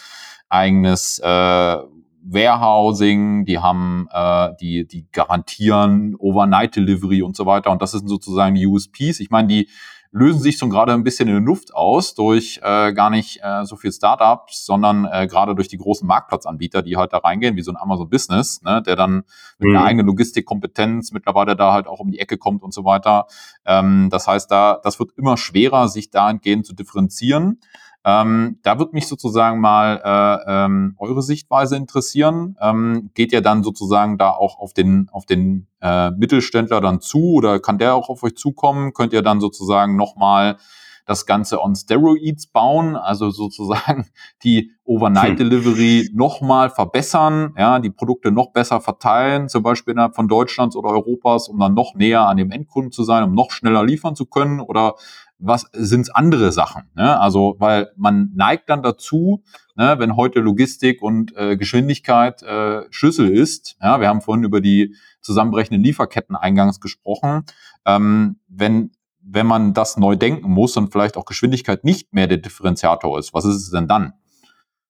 [0.49, 1.77] eigenes äh,
[2.23, 7.71] Warehousing, die haben, äh, die, die garantieren Overnight Delivery und so weiter.
[7.71, 9.19] Und das sind sozusagen die USPs.
[9.19, 9.69] Ich meine, die
[10.11, 13.65] lösen sich schon gerade ein bisschen in der Luft aus durch äh, gar nicht äh,
[13.65, 17.61] so viel Startups, sondern äh, gerade durch die großen Marktplatzanbieter, die halt da reingehen, wie
[17.61, 19.23] so ein Amazon Business, ne, der dann
[19.57, 19.77] mit mhm.
[19.77, 23.27] einer eigenen Logistikkompetenz mittlerweile da halt auch um die Ecke kommt und so weiter.
[23.65, 27.59] Ähm, das heißt, da das wird immer schwerer, sich dahingehend zu differenzieren.
[28.03, 32.57] Ähm, da wird mich sozusagen mal äh, ähm, eure Sichtweise interessieren.
[32.59, 37.33] Ähm, geht ihr dann sozusagen da auch auf den, auf den äh, Mittelständler dann zu
[37.33, 38.93] oder kann der auch auf euch zukommen?
[38.93, 40.57] Könnt ihr dann sozusagen nochmal
[41.05, 44.07] das Ganze on Steroids bauen, also sozusagen
[44.43, 45.39] die Overnight.
[45.39, 46.17] Delivery hm.
[46.17, 51.47] nochmal verbessern, ja, die Produkte noch besser verteilen, zum Beispiel innerhalb von Deutschlands oder Europas,
[51.47, 54.59] um dann noch näher an dem Endkunden zu sein, um noch schneller liefern zu können?
[54.59, 54.95] Oder
[55.41, 56.83] was sind andere Sachen?
[56.95, 57.19] Ne?
[57.19, 59.43] Also, weil man neigt dann dazu,
[59.75, 63.75] ne, wenn heute Logistik und äh, Geschwindigkeit äh, Schlüssel ist.
[63.81, 67.43] Ja, wir haben vorhin über die zusammenbrechenden Lieferketten eingangs gesprochen.
[67.85, 68.91] Ähm, wenn
[69.23, 73.33] wenn man das neu denken muss und vielleicht auch Geschwindigkeit nicht mehr der Differenziator ist,
[73.35, 74.13] was ist es denn dann?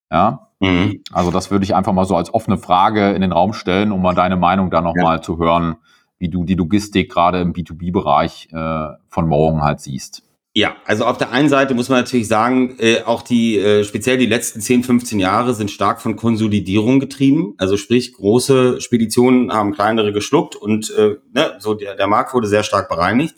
[0.09, 1.01] Ja, mhm.
[1.11, 4.01] also das würde ich einfach mal so als offene Frage in den Raum stellen, um
[4.01, 5.21] mal deine Meinung da nochmal ja.
[5.21, 5.77] zu hören,
[6.17, 10.23] wie du die Logistik gerade im B2B-Bereich äh, von morgen halt siehst.
[10.53, 14.17] Ja, also auf der einen Seite muss man natürlich sagen, äh, auch die, äh, speziell
[14.17, 17.53] die letzten 10, 15 Jahre sind stark von Konsolidierung getrieben.
[17.57, 22.49] Also sprich, große Speditionen haben kleinere geschluckt und äh, ne, so der, der Markt wurde
[22.49, 23.35] sehr stark bereinigt.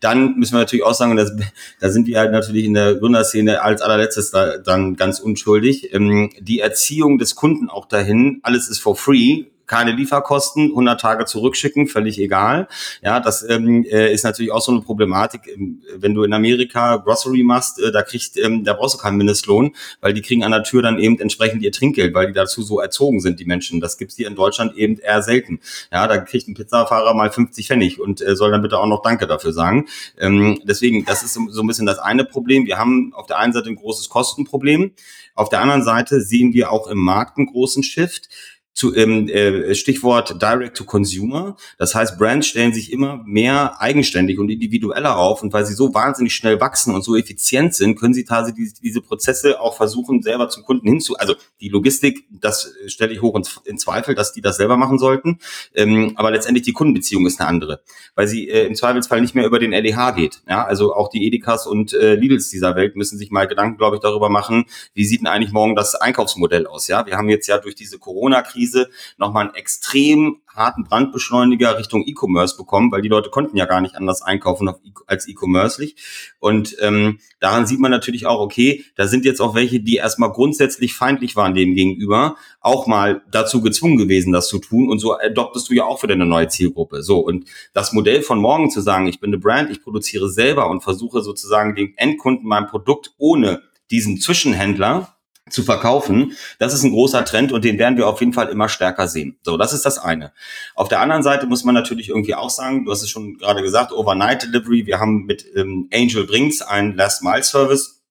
[0.00, 1.30] Dann müssen wir natürlich auch sagen, dass,
[1.78, 5.92] da sind wir halt natürlich in der Gründerszene als allerletztes da, dann ganz unschuldig.
[5.92, 11.24] Ähm, die Erziehung des Kunden auch dahin, alles ist for free, keine Lieferkosten, 100 Tage
[11.24, 12.68] zurückschicken, völlig egal.
[13.02, 15.42] Ja, das ähm, äh, ist natürlich auch so eine Problematik.
[15.46, 19.16] Ähm, wenn du in Amerika Grocery machst, äh, da kriegt, ähm, da brauchst du keinen
[19.16, 22.62] Mindestlohn, weil die kriegen an der Tür dann eben entsprechend ihr Trinkgeld, weil die dazu
[22.62, 23.80] so erzogen sind, die Menschen.
[23.80, 25.60] Das gibt's hier in Deutschland eben eher selten.
[25.92, 29.02] Ja, da kriegt ein Pizzafahrer mal 50 Pfennig und äh, soll dann bitte auch noch
[29.02, 29.86] Danke dafür sagen.
[30.18, 32.66] Ähm, deswegen, das ist so ein bisschen das eine Problem.
[32.66, 34.92] Wir haben auf der einen Seite ein großes Kostenproblem.
[35.34, 38.28] Auf der anderen Seite sehen wir auch im Markt einen großen Shift
[38.76, 41.56] zu, ähm, äh, Stichwort Direct to Consumer.
[41.78, 45.94] Das heißt, Brands stellen sich immer mehr eigenständig und individueller auf und weil sie so
[45.94, 50.22] wahnsinnig schnell wachsen und so effizient sind, können sie tatsächlich diese, diese Prozesse auch versuchen,
[50.22, 51.16] selber zum Kunden hinzu.
[51.16, 54.98] Also die Logistik, das stelle ich hoch in, in, Zweifel, dass die das selber machen
[54.98, 55.38] sollten.
[55.74, 57.80] Ähm, aber letztendlich die Kundenbeziehung ist eine andere,
[58.14, 60.42] weil sie äh, im Zweifelsfall nicht mehr über den LEH geht.
[60.46, 63.96] Ja, also auch die Edekas und äh, Lidls dieser Welt müssen sich mal Gedanken, glaube
[63.96, 66.88] ich, darüber machen, wie sieht denn eigentlich morgen das Einkaufsmodell aus?
[66.88, 72.02] Ja, wir haben jetzt ja durch diese Corona-Krise Krise nochmal einen extrem harten Brandbeschleuniger Richtung
[72.06, 74.72] E-Commerce bekommen, weil die Leute konnten ja gar nicht anders einkaufen e
[75.06, 75.96] als E-Commercelich.
[76.38, 80.32] Und ähm, daran sieht man natürlich auch, okay, da sind jetzt auch welche, die erstmal
[80.32, 84.88] grundsätzlich feindlich waren dem gegenüber, auch mal dazu gezwungen gewesen, das zu tun.
[84.88, 87.02] Und so adoptest du ja auch für deine neue Zielgruppe.
[87.02, 87.44] So, und
[87.74, 91.20] das Modell von morgen zu sagen, ich bin eine Brand, ich produziere selber und versuche
[91.20, 95.15] sozusagen dem Endkunden mein Produkt ohne diesen Zwischenhändler
[95.48, 96.32] zu verkaufen.
[96.58, 99.38] Das ist ein großer Trend und den werden wir auf jeden Fall immer stärker sehen.
[99.42, 100.32] So, das ist das eine.
[100.74, 103.62] Auf der anderen Seite muss man natürlich irgendwie auch sagen, du hast es schon gerade
[103.62, 104.86] gesagt, Overnight Delivery.
[104.86, 108.02] Wir haben mit ähm, Angel Brinks einen Last Mile Service.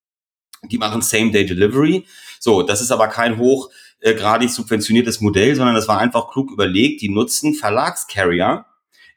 [0.64, 2.06] Die machen Same Day Delivery.
[2.40, 7.02] So, das ist aber kein hochgradig äh, subventioniertes Modell, sondern das war einfach klug überlegt.
[7.02, 8.66] Die nutzen Verlagscarrier,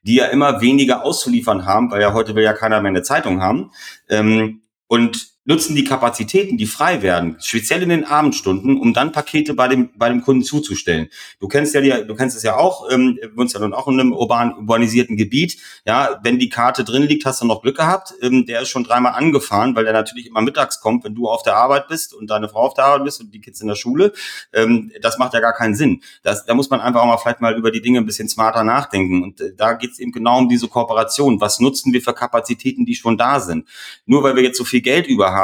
[0.02, 3.42] die ja immer weniger auszuliefern haben, weil ja heute will ja keiner mehr eine Zeitung
[3.42, 3.70] haben.
[4.08, 9.54] Ähm, und nutzen die Kapazitäten, die frei werden, speziell in den Abendstunden, um dann Pakete
[9.54, 11.08] bei dem, bei dem Kunden zuzustellen.
[11.40, 13.88] Du kennst ja, die, du kennst es ja auch, ähm, wir uns ja nun auch
[13.88, 15.58] in einem urban, urbanisierten Gebiet.
[15.86, 18.12] Ja, wenn die Karte drin liegt, hast du noch Glück gehabt.
[18.20, 21.42] Ähm, der ist schon dreimal angefahren, weil der natürlich immer mittags kommt, wenn du auf
[21.42, 23.74] der Arbeit bist und deine Frau auf der Arbeit bist und die Kids in der
[23.74, 24.12] Schule.
[24.52, 26.02] Ähm, das macht ja gar keinen Sinn.
[26.22, 28.64] Das, da muss man einfach auch mal vielleicht mal über die Dinge ein bisschen smarter
[28.64, 29.22] nachdenken.
[29.22, 31.40] Und äh, da geht es eben genau um diese Kooperation.
[31.40, 33.66] Was nutzen wir für Kapazitäten, die schon da sind?
[34.04, 35.37] Nur weil wir jetzt so viel Geld über haben,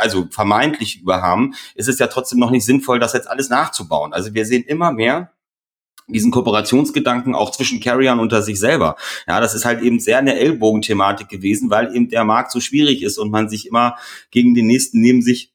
[0.00, 4.12] also vermeintlich über haben, ist es ja trotzdem noch nicht sinnvoll, das jetzt alles nachzubauen.
[4.12, 5.32] Also wir sehen immer mehr,
[6.08, 8.96] diesen Kooperationsgedanken auch zwischen Carriern unter sich selber.
[9.26, 13.02] Ja, das ist halt eben sehr eine Ellbogenthematik gewesen, weil eben der Markt so schwierig
[13.02, 13.96] ist und man sich immer
[14.30, 15.52] gegen den nächsten neben sich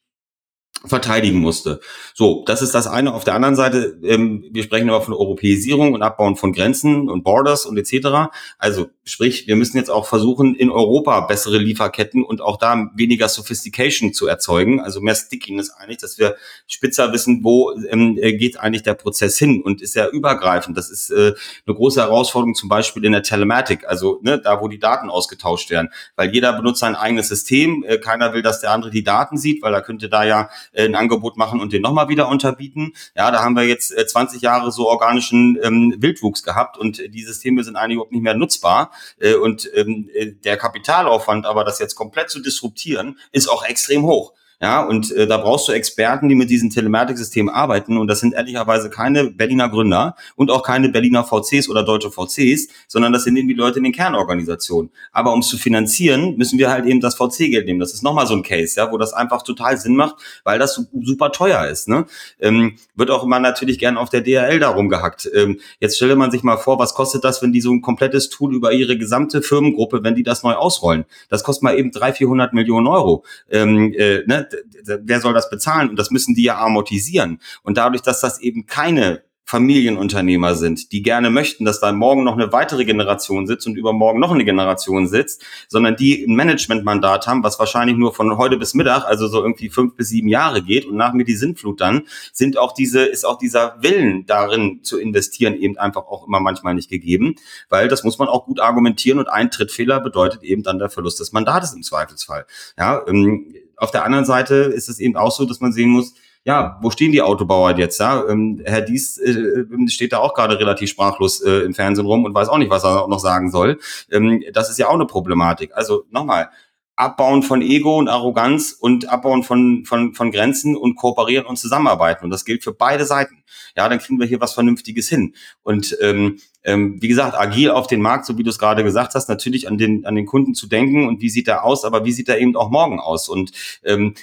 [0.85, 1.79] verteidigen musste.
[2.13, 3.13] So, das ist das eine.
[3.13, 7.23] Auf der anderen Seite, ähm, wir sprechen aber von Europäisierung und Abbauen von Grenzen und
[7.23, 8.33] Borders und etc.
[8.57, 13.29] Also sprich, wir müssen jetzt auch versuchen, in Europa bessere Lieferketten und auch da weniger
[13.29, 16.35] Sophistication zu erzeugen, also mehr Stickiness eigentlich, dass wir
[16.67, 20.77] spitzer wissen, wo ähm, äh, geht eigentlich der Prozess hin und ist ja übergreifend.
[20.77, 21.33] Das ist äh,
[21.65, 25.69] eine große Herausforderung zum Beispiel in der Telematik, also ne, da, wo die Daten ausgetauscht
[25.69, 29.37] werden, weil jeder benutzt sein eigenes System, äh, keiner will, dass der andere die Daten
[29.37, 32.93] sieht, weil er könnte da ja äh, ein Angebot machen und den nochmal wieder unterbieten.
[33.15, 37.23] Ja, da haben wir jetzt äh, 20 Jahre so organischen ähm, Wildwuchs gehabt und die
[37.23, 38.91] Systeme sind eigentlich überhaupt nicht mehr nutzbar.
[39.19, 44.03] Äh, und ähm, äh, der Kapitalaufwand, aber das jetzt komplett zu disruptieren, ist auch extrem
[44.03, 44.33] hoch.
[44.63, 47.97] Ja, und äh, da brauchst du Experten, die mit diesen Telematiksystemen arbeiten.
[47.97, 52.69] Und das sind ehrlicherweise keine Berliner Gründer und auch keine Berliner VCs oder deutsche VCs,
[52.87, 54.89] sondern das sind eben die Leute in den Kernorganisationen.
[55.11, 57.81] Aber um es zu finanzieren, müssen wir halt eben das VC-Geld nehmen.
[57.81, 60.81] Das ist nochmal so ein Case, ja, wo das einfach total Sinn macht, weil das
[61.01, 61.89] super teuer ist.
[61.89, 62.05] Ne?
[62.39, 65.29] Ähm, wird auch immer natürlich gern auf der DRL darum gehackt.
[65.33, 68.29] Ähm, jetzt stelle man sich mal vor, was kostet das, wenn die so ein komplettes
[68.29, 71.03] Tool über ihre gesamte Firmengruppe, wenn die das neu ausrollen?
[71.27, 73.25] Das kostet mal eben 300, 400 Millionen Euro.
[73.49, 74.47] Ähm, äh, ne?
[74.83, 75.89] Wer soll das bezahlen?
[75.89, 77.39] Und das müssen die ja amortisieren.
[77.63, 82.33] Und dadurch, dass das eben keine Familienunternehmer sind, die gerne möchten, dass da morgen noch
[82.33, 87.43] eine weitere Generation sitzt und übermorgen noch eine Generation sitzt, sondern die ein Managementmandat haben,
[87.43, 90.85] was wahrscheinlich nur von heute bis Mittag, also so irgendwie fünf bis sieben Jahre geht
[90.85, 94.97] und nach mir die Sintflut dann, sind auch diese, ist auch dieser Willen darin zu
[94.97, 97.35] investieren eben einfach auch immer manchmal nicht gegeben,
[97.69, 101.19] weil das muss man auch gut argumentieren und ein Trittfehler bedeutet eben dann der Verlust
[101.19, 102.45] des Mandates im Zweifelsfall.
[102.77, 106.13] Ja, ähm, auf der anderen Seite ist es eben auch so, dass man sehen muss,
[106.45, 107.99] ja, wo stehen die Autobauer jetzt?
[107.99, 108.27] Ja?
[108.27, 112.33] Ähm, Herr Dies äh, steht da auch gerade relativ sprachlos äh, im Fernsehen rum und
[112.33, 113.79] weiß auch nicht, was er noch sagen soll.
[114.11, 115.71] Ähm, das ist ja auch eine Problematik.
[115.73, 116.49] Also nochmal,
[116.95, 122.25] Abbauen von Ego und Arroganz und Abbauen von, von, von Grenzen und kooperieren und zusammenarbeiten.
[122.25, 123.43] Und das gilt für beide Seiten.
[123.75, 125.33] Ja, dann kriegen wir hier was Vernünftiges hin.
[125.63, 129.15] Und ähm, ähm, wie gesagt, agil auf den Markt, so wie du es gerade gesagt
[129.15, 132.05] hast, natürlich an den, an den Kunden zu denken und wie sieht er aus, aber
[132.05, 133.27] wie sieht er eben auch morgen aus?
[133.27, 133.51] Und
[133.83, 134.13] ähm,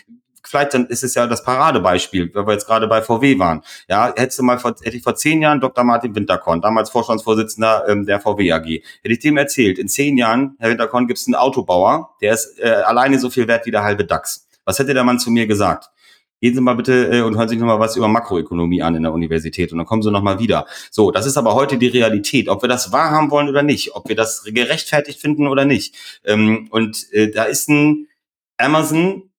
[0.42, 3.62] vielleicht dann ist es ja das Paradebeispiel, weil wir jetzt gerade bei VW waren.
[3.88, 5.84] Ja, hättest du mal vor, hätte ich vor zehn Jahren Dr.
[5.84, 8.64] Martin Winterkorn, damals Vorstandsvorsitzender ähm, der VW AG,
[9.02, 12.58] hätte ich dem erzählt, in zehn Jahren, Herr Winterkorn, gibt es einen Autobauer, der ist
[12.58, 14.46] äh, alleine so viel wert wie der halbe DAX.
[14.64, 15.90] Was hätte der Mann zu mir gesagt?
[16.40, 19.12] Gehen Sie mal bitte äh, und hören sich nochmal was über Makroökonomie an in der
[19.12, 20.66] Universität und dann kommen Sie nochmal wieder.
[20.90, 22.48] So, das ist aber heute die Realität.
[22.48, 25.94] Ob wir das wahrhaben wollen oder nicht, ob wir das gerechtfertigt finden oder nicht.
[26.24, 28.08] Ähm, und äh, da ist ein
[28.56, 29.29] Amazon,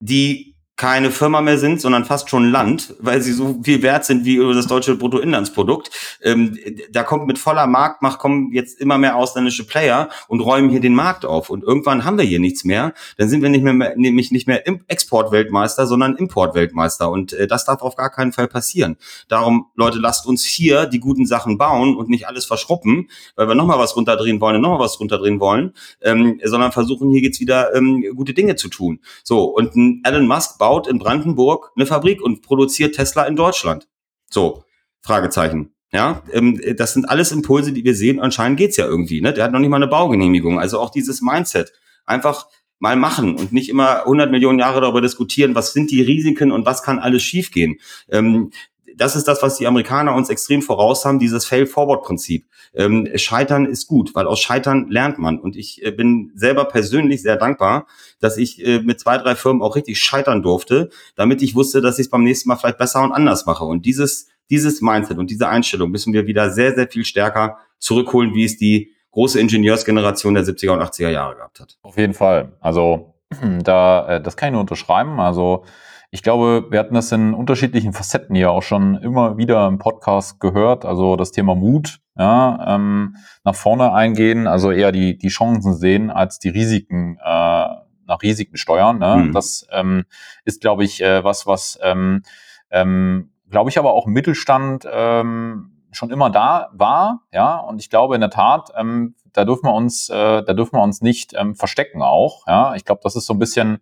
[0.00, 0.49] die
[0.80, 4.38] keine Firma mehr sind, sondern fast schon Land, weil sie so viel wert sind wie
[4.38, 5.90] das deutsche Bruttoinlandsprodukt.
[6.22, 6.56] Ähm,
[6.90, 10.94] da kommt mit voller Marktmacht kommen jetzt immer mehr ausländische Player und räumen hier den
[10.94, 11.50] Markt auf.
[11.50, 12.94] Und irgendwann haben wir hier nichts mehr.
[13.18, 17.10] Dann sind wir nicht mehr, nämlich nicht mehr Exportweltmeister, sondern Importweltmeister.
[17.10, 18.96] Und äh, das darf auf gar keinen Fall passieren.
[19.28, 23.54] Darum, Leute, lasst uns hier die guten Sachen bauen und nicht alles verschruppen, weil wir
[23.54, 27.74] nochmal was runterdrehen wollen und nochmal was runterdrehen wollen, ähm, sondern versuchen, hier jetzt wieder
[27.74, 29.00] ähm, gute Dinge zu tun.
[29.22, 33.34] So, und ein Elon Musk baut baut in Brandenburg eine Fabrik und produziert Tesla in
[33.34, 33.88] Deutschland.
[34.28, 34.62] So,
[35.02, 35.74] Fragezeichen.
[35.92, 38.20] Ja, ähm, das sind alles Impulse, die wir sehen.
[38.20, 39.20] Anscheinend geht's ja irgendwie.
[39.20, 39.32] Ne?
[39.32, 40.60] Der hat noch nicht mal eine Baugenehmigung.
[40.60, 41.72] Also auch dieses Mindset.
[42.06, 42.46] Einfach
[42.78, 46.66] mal machen und nicht immer 100 Millionen Jahre darüber diskutieren, was sind die Risiken und
[46.66, 47.80] was kann alles schiefgehen.
[48.08, 48.52] Ähm,
[49.00, 52.46] das ist das, was die Amerikaner uns extrem voraus haben, dieses Fail-Forward-Prinzip.
[52.74, 55.40] Ähm, Scheitern ist gut, weil aus Scheitern lernt man.
[55.40, 57.86] Und ich äh, bin selber persönlich sehr dankbar,
[58.20, 61.98] dass ich äh, mit zwei, drei Firmen auch richtig scheitern durfte, damit ich wusste, dass
[61.98, 63.64] ich es beim nächsten Mal vielleicht besser und anders mache.
[63.64, 68.34] Und dieses, dieses Mindset und diese Einstellung müssen wir wieder sehr, sehr viel stärker zurückholen,
[68.34, 71.78] wie es die große Ingenieursgeneration der 70er und 80er Jahre gehabt hat.
[71.80, 72.52] Auf jeden Fall.
[72.60, 73.14] Also
[73.64, 75.20] da, äh, das kann ich nur unterschreiben.
[75.20, 75.64] Also
[76.12, 80.40] ich glaube, wir hatten das in unterschiedlichen Facetten hier auch schon immer wieder im Podcast
[80.40, 80.84] gehört.
[80.84, 86.10] Also das Thema Mut, ja, ähm, nach vorne eingehen, also eher die, die Chancen sehen
[86.10, 87.68] als die Risiken, äh,
[88.06, 88.98] nach Risiken steuern.
[88.98, 89.16] Ne?
[89.16, 89.32] Mhm.
[89.32, 90.04] Das ähm,
[90.44, 92.22] ist, glaube ich, äh, was, was, ähm,
[92.70, 97.90] ähm, glaube ich, aber auch im Mittelstand ähm, schon immer da war, ja, und ich
[97.90, 101.34] glaube in der Tat, ähm, da dürfen wir uns, äh, da dürfen wir uns nicht
[101.36, 102.74] ähm, verstecken auch, ja.
[102.74, 103.78] Ich glaube, das ist so ein bisschen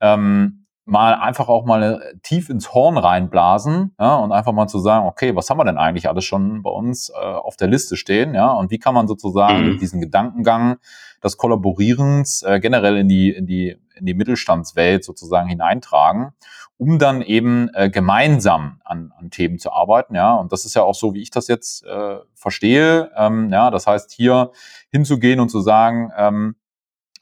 [0.00, 4.78] ähm, mal einfach auch mal äh, tief ins Horn reinblasen ja, und einfach mal zu
[4.78, 7.96] sagen, okay, was haben wir denn eigentlich alles schon bei uns äh, auf der Liste
[7.96, 9.78] stehen, ja, und wie kann man sozusagen mhm.
[9.78, 10.78] diesen Gedankengang
[11.22, 16.32] des Kollaborierens äh, generell in die, in die, in die Mittelstandswelt sozusagen hineintragen,
[16.78, 20.82] um dann eben äh, gemeinsam an, an Themen zu arbeiten, ja, und das ist ja
[20.82, 24.50] auch so, wie ich das jetzt äh, verstehe, ähm, ja, das heißt hier
[24.90, 26.56] hinzugehen und zu sagen, ähm,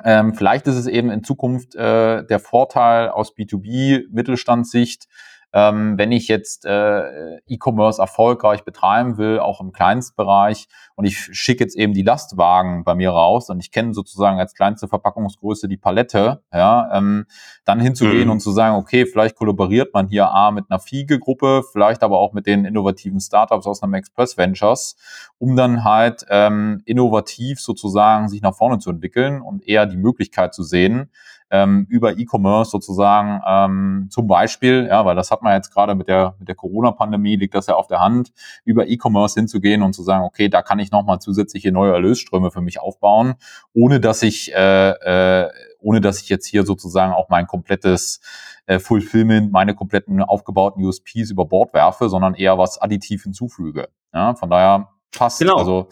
[0.05, 5.07] ähm, vielleicht ist es eben in Zukunft äh, der Vorteil aus B2B-Mittelstandssicht,
[5.53, 11.65] ähm, wenn ich jetzt äh, E-Commerce erfolgreich betreiben will, auch im Kleinstbereich, und ich schicke
[11.65, 15.77] jetzt eben die Lastwagen bei mir raus und ich kenne sozusagen als kleinste Verpackungsgröße die
[15.77, 17.27] Palette, ja, ähm,
[17.65, 18.33] dann hinzugehen mhm.
[18.33, 22.33] und zu sagen, okay, vielleicht kollaboriert man hier A mit einer Fiege-Gruppe, vielleicht aber auch
[22.33, 24.97] mit den innovativen Startups aus einem Express Ventures,
[25.39, 30.55] um dann halt ähm, innovativ sozusagen sich nach vorne zu entwickeln und eher die Möglichkeit
[30.55, 31.11] zu sehen,
[31.51, 36.09] ähm, über E-Commerce sozusagen ähm, zum Beispiel, ja, weil das hat man jetzt gerade mit
[36.09, 38.33] der, mit der Corona-Pandemie, liegt das ja auf der Hand,
[38.65, 42.61] über E-Commerce hinzugehen und zu sagen, okay, da kann ich nochmal zusätzliche neue Erlösströme für
[42.61, 43.35] mich aufbauen,
[43.75, 48.21] ohne dass ich, äh, äh, ohne dass ich jetzt hier sozusagen auch mein komplettes
[48.67, 53.89] äh, Fulfillment, meine kompletten aufgebauten USPs über Bord werfe, sondern eher was additiv hinzufüge.
[54.15, 55.41] Ja, von daher passt.
[55.41, 55.57] Genau.
[55.57, 55.89] Also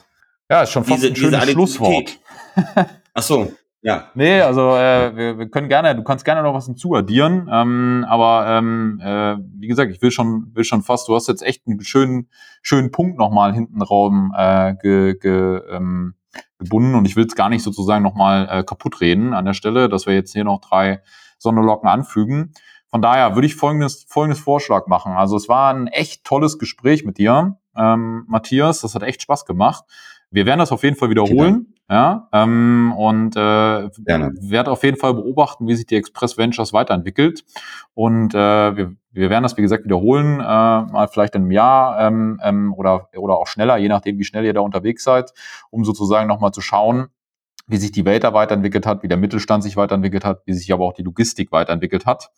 [0.50, 2.18] ja, ist schon fast diese, ein schönes Schlusswort.
[3.14, 3.52] Ach so,
[3.88, 4.10] ja.
[4.14, 8.46] Nee, also äh, wir, wir können gerne, du kannst gerne noch was hinzuaddieren, ähm, aber
[8.46, 11.80] ähm, äh, wie gesagt, ich will schon, will schon fast, du hast jetzt echt einen
[11.80, 12.28] schönen,
[12.60, 16.14] schönen Punkt nochmal hinten Raum äh, ge, ge, ähm,
[16.58, 19.88] gebunden und ich will es gar nicht sozusagen nochmal äh, kaputt reden an der Stelle,
[19.88, 21.00] dass wir jetzt hier noch drei
[21.38, 22.52] Sonderlocken anfügen.
[22.90, 25.12] Von daher würde ich folgendes, folgendes Vorschlag machen.
[25.12, 28.82] Also es war ein echt tolles Gespräch mit dir, ähm, Matthias.
[28.82, 29.84] Das hat echt Spaß gemacht.
[30.30, 31.74] Wir werden das auf jeden Fall wiederholen.
[31.90, 37.44] Ja, ähm, und äh, werde auf jeden Fall beobachten, wie sich die Express Ventures weiterentwickelt.
[37.94, 41.98] Und äh, wir, wir werden das, wie gesagt, wiederholen, äh, mal vielleicht in einem Jahr
[41.98, 45.32] ähm, ähm, oder, oder auch schneller, je nachdem, wie schnell ihr da unterwegs seid,
[45.70, 47.08] um sozusagen nochmal zu schauen,
[47.66, 50.70] wie sich die Welt da weiterentwickelt hat, wie der Mittelstand sich weiterentwickelt hat, wie sich
[50.72, 52.30] aber auch die Logistik weiterentwickelt hat.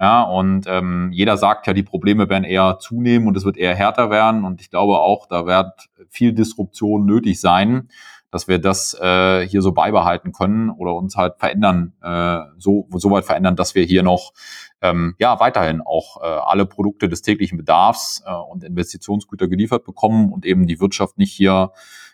[0.00, 3.74] Ja, und ähm, jeder sagt ja, die Probleme werden eher zunehmen und es wird eher
[3.74, 4.44] härter werden.
[4.44, 7.88] Und ich glaube auch, da wird viel Disruption nötig sein,
[8.32, 13.10] dass wir das äh, hier so beibehalten können oder uns halt verändern, äh, so, so
[13.10, 14.32] weit verändern, dass wir hier noch
[14.80, 20.32] ähm, ja weiterhin auch äh, alle Produkte des täglichen Bedarfs äh, und Investitionsgüter geliefert bekommen
[20.32, 21.72] und eben die Wirtschaft nicht hier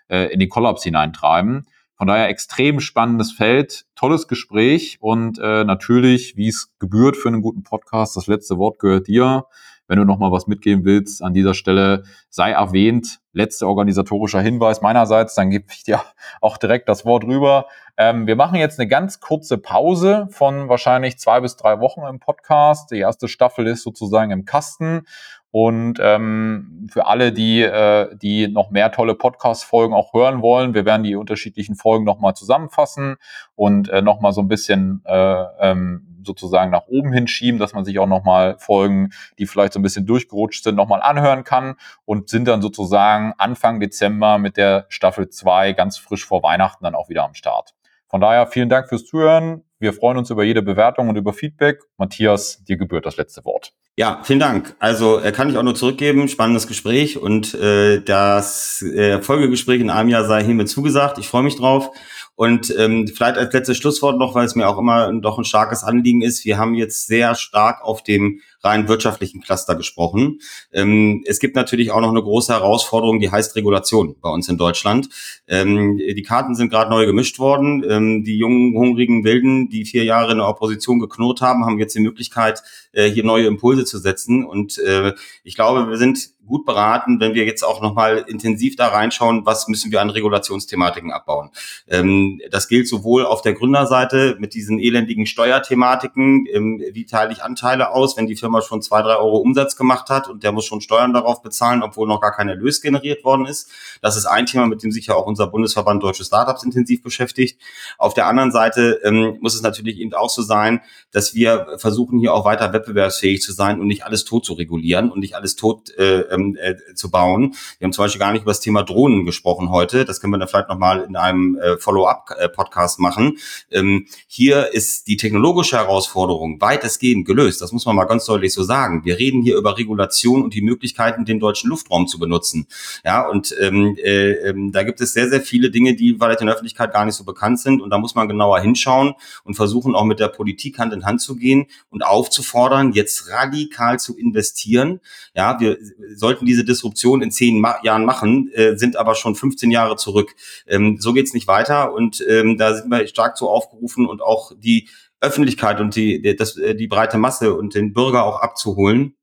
[0.08, 1.66] äh, in den Kollaps hineintreiben.
[1.94, 7.42] Von daher extrem spannendes Feld, tolles Gespräch und äh, natürlich, wie es gebührt für einen
[7.42, 9.46] guten Podcast, das letzte Wort gehört dir.
[9.88, 13.20] Wenn du noch mal was mitgeben willst an dieser Stelle, sei erwähnt.
[13.32, 16.00] Letzter organisatorischer Hinweis meinerseits, dann gebe ich dir
[16.40, 17.66] auch direkt das Wort rüber.
[17.96, 22.20] Ähm, wir machen jetzt eine ganz kurze Pause von wahrscheinlich zwei bis drei Wochen im
[22.20, 22.90] Podcast.
[22.90, 25.02] Die erste Staffel ist sozusagen im Kasten.
[25.50, 30.84] Und ähm, für alle, die, äh, die noch mehr tolle Podcast-Folgen auch hören wollen, wir
[30.84, 33.16] werden die unterschiedlichen Folgen nochmal zusammenfassen
[33.56, 37.98] und äh, nochmal so ein bisschen äh, ähm, sozusagen nach oben hinschieben, dass man sich
[37.98, 41.74] auch nochmal Folgen, die vielleicht so ein bisschen durchgerutscht sind, nochmal anhören kann
[42.04, 46.94] und sind dann sozusagen Anfang Dezember mit der Staffel 2 ganz frisch vor Weihnachten dann
[46.94, 47.74] auch wieder am Start.
[48.08, 49.64] Von daher vielen Dank fürs Zuhören.
[49.78, 51.82] Wir freuen uns über jede Bewertung und über Feedback.
[51.98, 53.72] Matthias, dir gebührt das letzte Wort.
[53.96, 54.74] Ja, vielen Dank.
[54.78, 56.28] Also äh, kann ich auch nur zurückgeben.
[56.28, 61.18] Spannendes Gespräch und äh, das äh, Folgegespräch in einem Jahr sei hiermit zugesagt.
[61.18, 61.90] Ich freue mich drauf.
[62.34, 65.82] Und ähm, vielleicht als letztes Schlusswort noch, weil es mir auch immer doch ein starkes
[65.82, 66.44] Anliegen ist.
[66.44, 70.40] Wir haben jetzt sehr stark auf dem rein wirtschaftlichen Cluster gesprochen.
[70.72, 74.58] Ähm, es gibt natürlich auch noch eine große Herausforderung, die heißt Regulation bei uns in
[74.58, 75.08] Deutschland.
[75.46, 77.84] Ähm, die Karten sind gerade neu gemischt worden.
[77.88, 81.94] Ähm, die jungen, hungrigen Wilden, die vier Jahre in der Opposition geknurrt haben, haben jetzt
[81.94, 84.44] die Möglichkeit, äh, hier neue Impulse zu setzen.
[84.44, 88.88] Und äh, ich glaube, wir sind gut beraten, wenn wir jetzt auch nochmal intensiv da
[88.88, 91.50] reinschauen, was müssen wir an Regulationsthematiken abbauen.
[91.86, 97.42] Ähm, das gilt sowohl auf der Gründerseite mit diesen elendigen Steuerthematiken, ähm, wie teile ich
[97.42, 100.64] Anteile aus, wenn die Firma schon zwei, drei Euro Umsatz gemacht hat und der muss
[100.64, 103.70] schon Steuern darauf bezahlen, obwohl noch gar kein Erlös generiert worden ist.
[104.02, 107.60] Das ist ein Thema, mit dem sich ja auch unser Bundesverband Deutsche Startups intensiv beschäftigt.
[107.98, 110.80] Auf der anderen Seite ähm, muss es natürlich eben auch so sein,
[111.10, 115.10] dass wir versuchen, hier auch weiter wettbewerbsfähig zu sein und nicht alles tot zu regulieren
[115.10, 117.54] und nicht alles tot äh, ähm, äh, zu bauen.
[117.78, 120.04] Wir haben zum Beispiel gar nicht über das Thema Drohnen gesprochen heute.
[120.04, 123.38] Das können wir dann vielleicht nochmal in einem äh, Follow-up-Podcast machen.
[123.70, 127.60] Ähm, hier ist die technologische Herausforderung weitestgehend gelöst.
[127.60, 129.04] Das muss man mal ganz deutlich so sagen.
[129.04, 132.66] Wir reden hier über Regulation und die Möglichkeiten, den deutschen Luftraum zu benutzen.
[133.04, 136.46] Ja, und ähm, äh, äh, da gibt es sehr, sehr viele Dinge, die vielleicht in
[136.46, 137.80] der Öffentlichkeit gar nicht so bekannt sind.
[137.80, 139.14] Und da muss man genauer hinschauen
[139.44, 143.98] und versuchen auch mit der Politik Hand in Hand zu gehen und aufzufordern, jetzt radikal
[143.98, 145.00] zu investieren.
[145.34, 145.78] Ja, wir
[146.14, 150.34] sollten diese Disruption in zehn Ma Jahren machen, äh, sind aber schon 15 Jahre zurück.
[150.66, 154.52] Ähm, so geht's nicht weiter und ähm, da sind wir stark zu aufgerufen und auch
[154.56, 154.88] die
[155.20, 159.14] Öffentlichkeit und die, das, äh, die breite Masse und den Bürger auch abzuholen,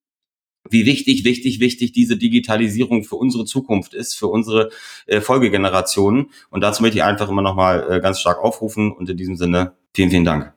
[0.69, 4.71] wie wichtig, wichtig, wichtig diese Digitalisierung für unsere Zukunft ist, für unsere
[5.05, 6.31] äh, Folgegenerationen.
[6.49, 8.91] Und dazu möchte ich einfach immer nochmal äh, ganz stark aufrufen.
[8.91, 10.54] Und in diesem Sinne, vielen, vielen Dank.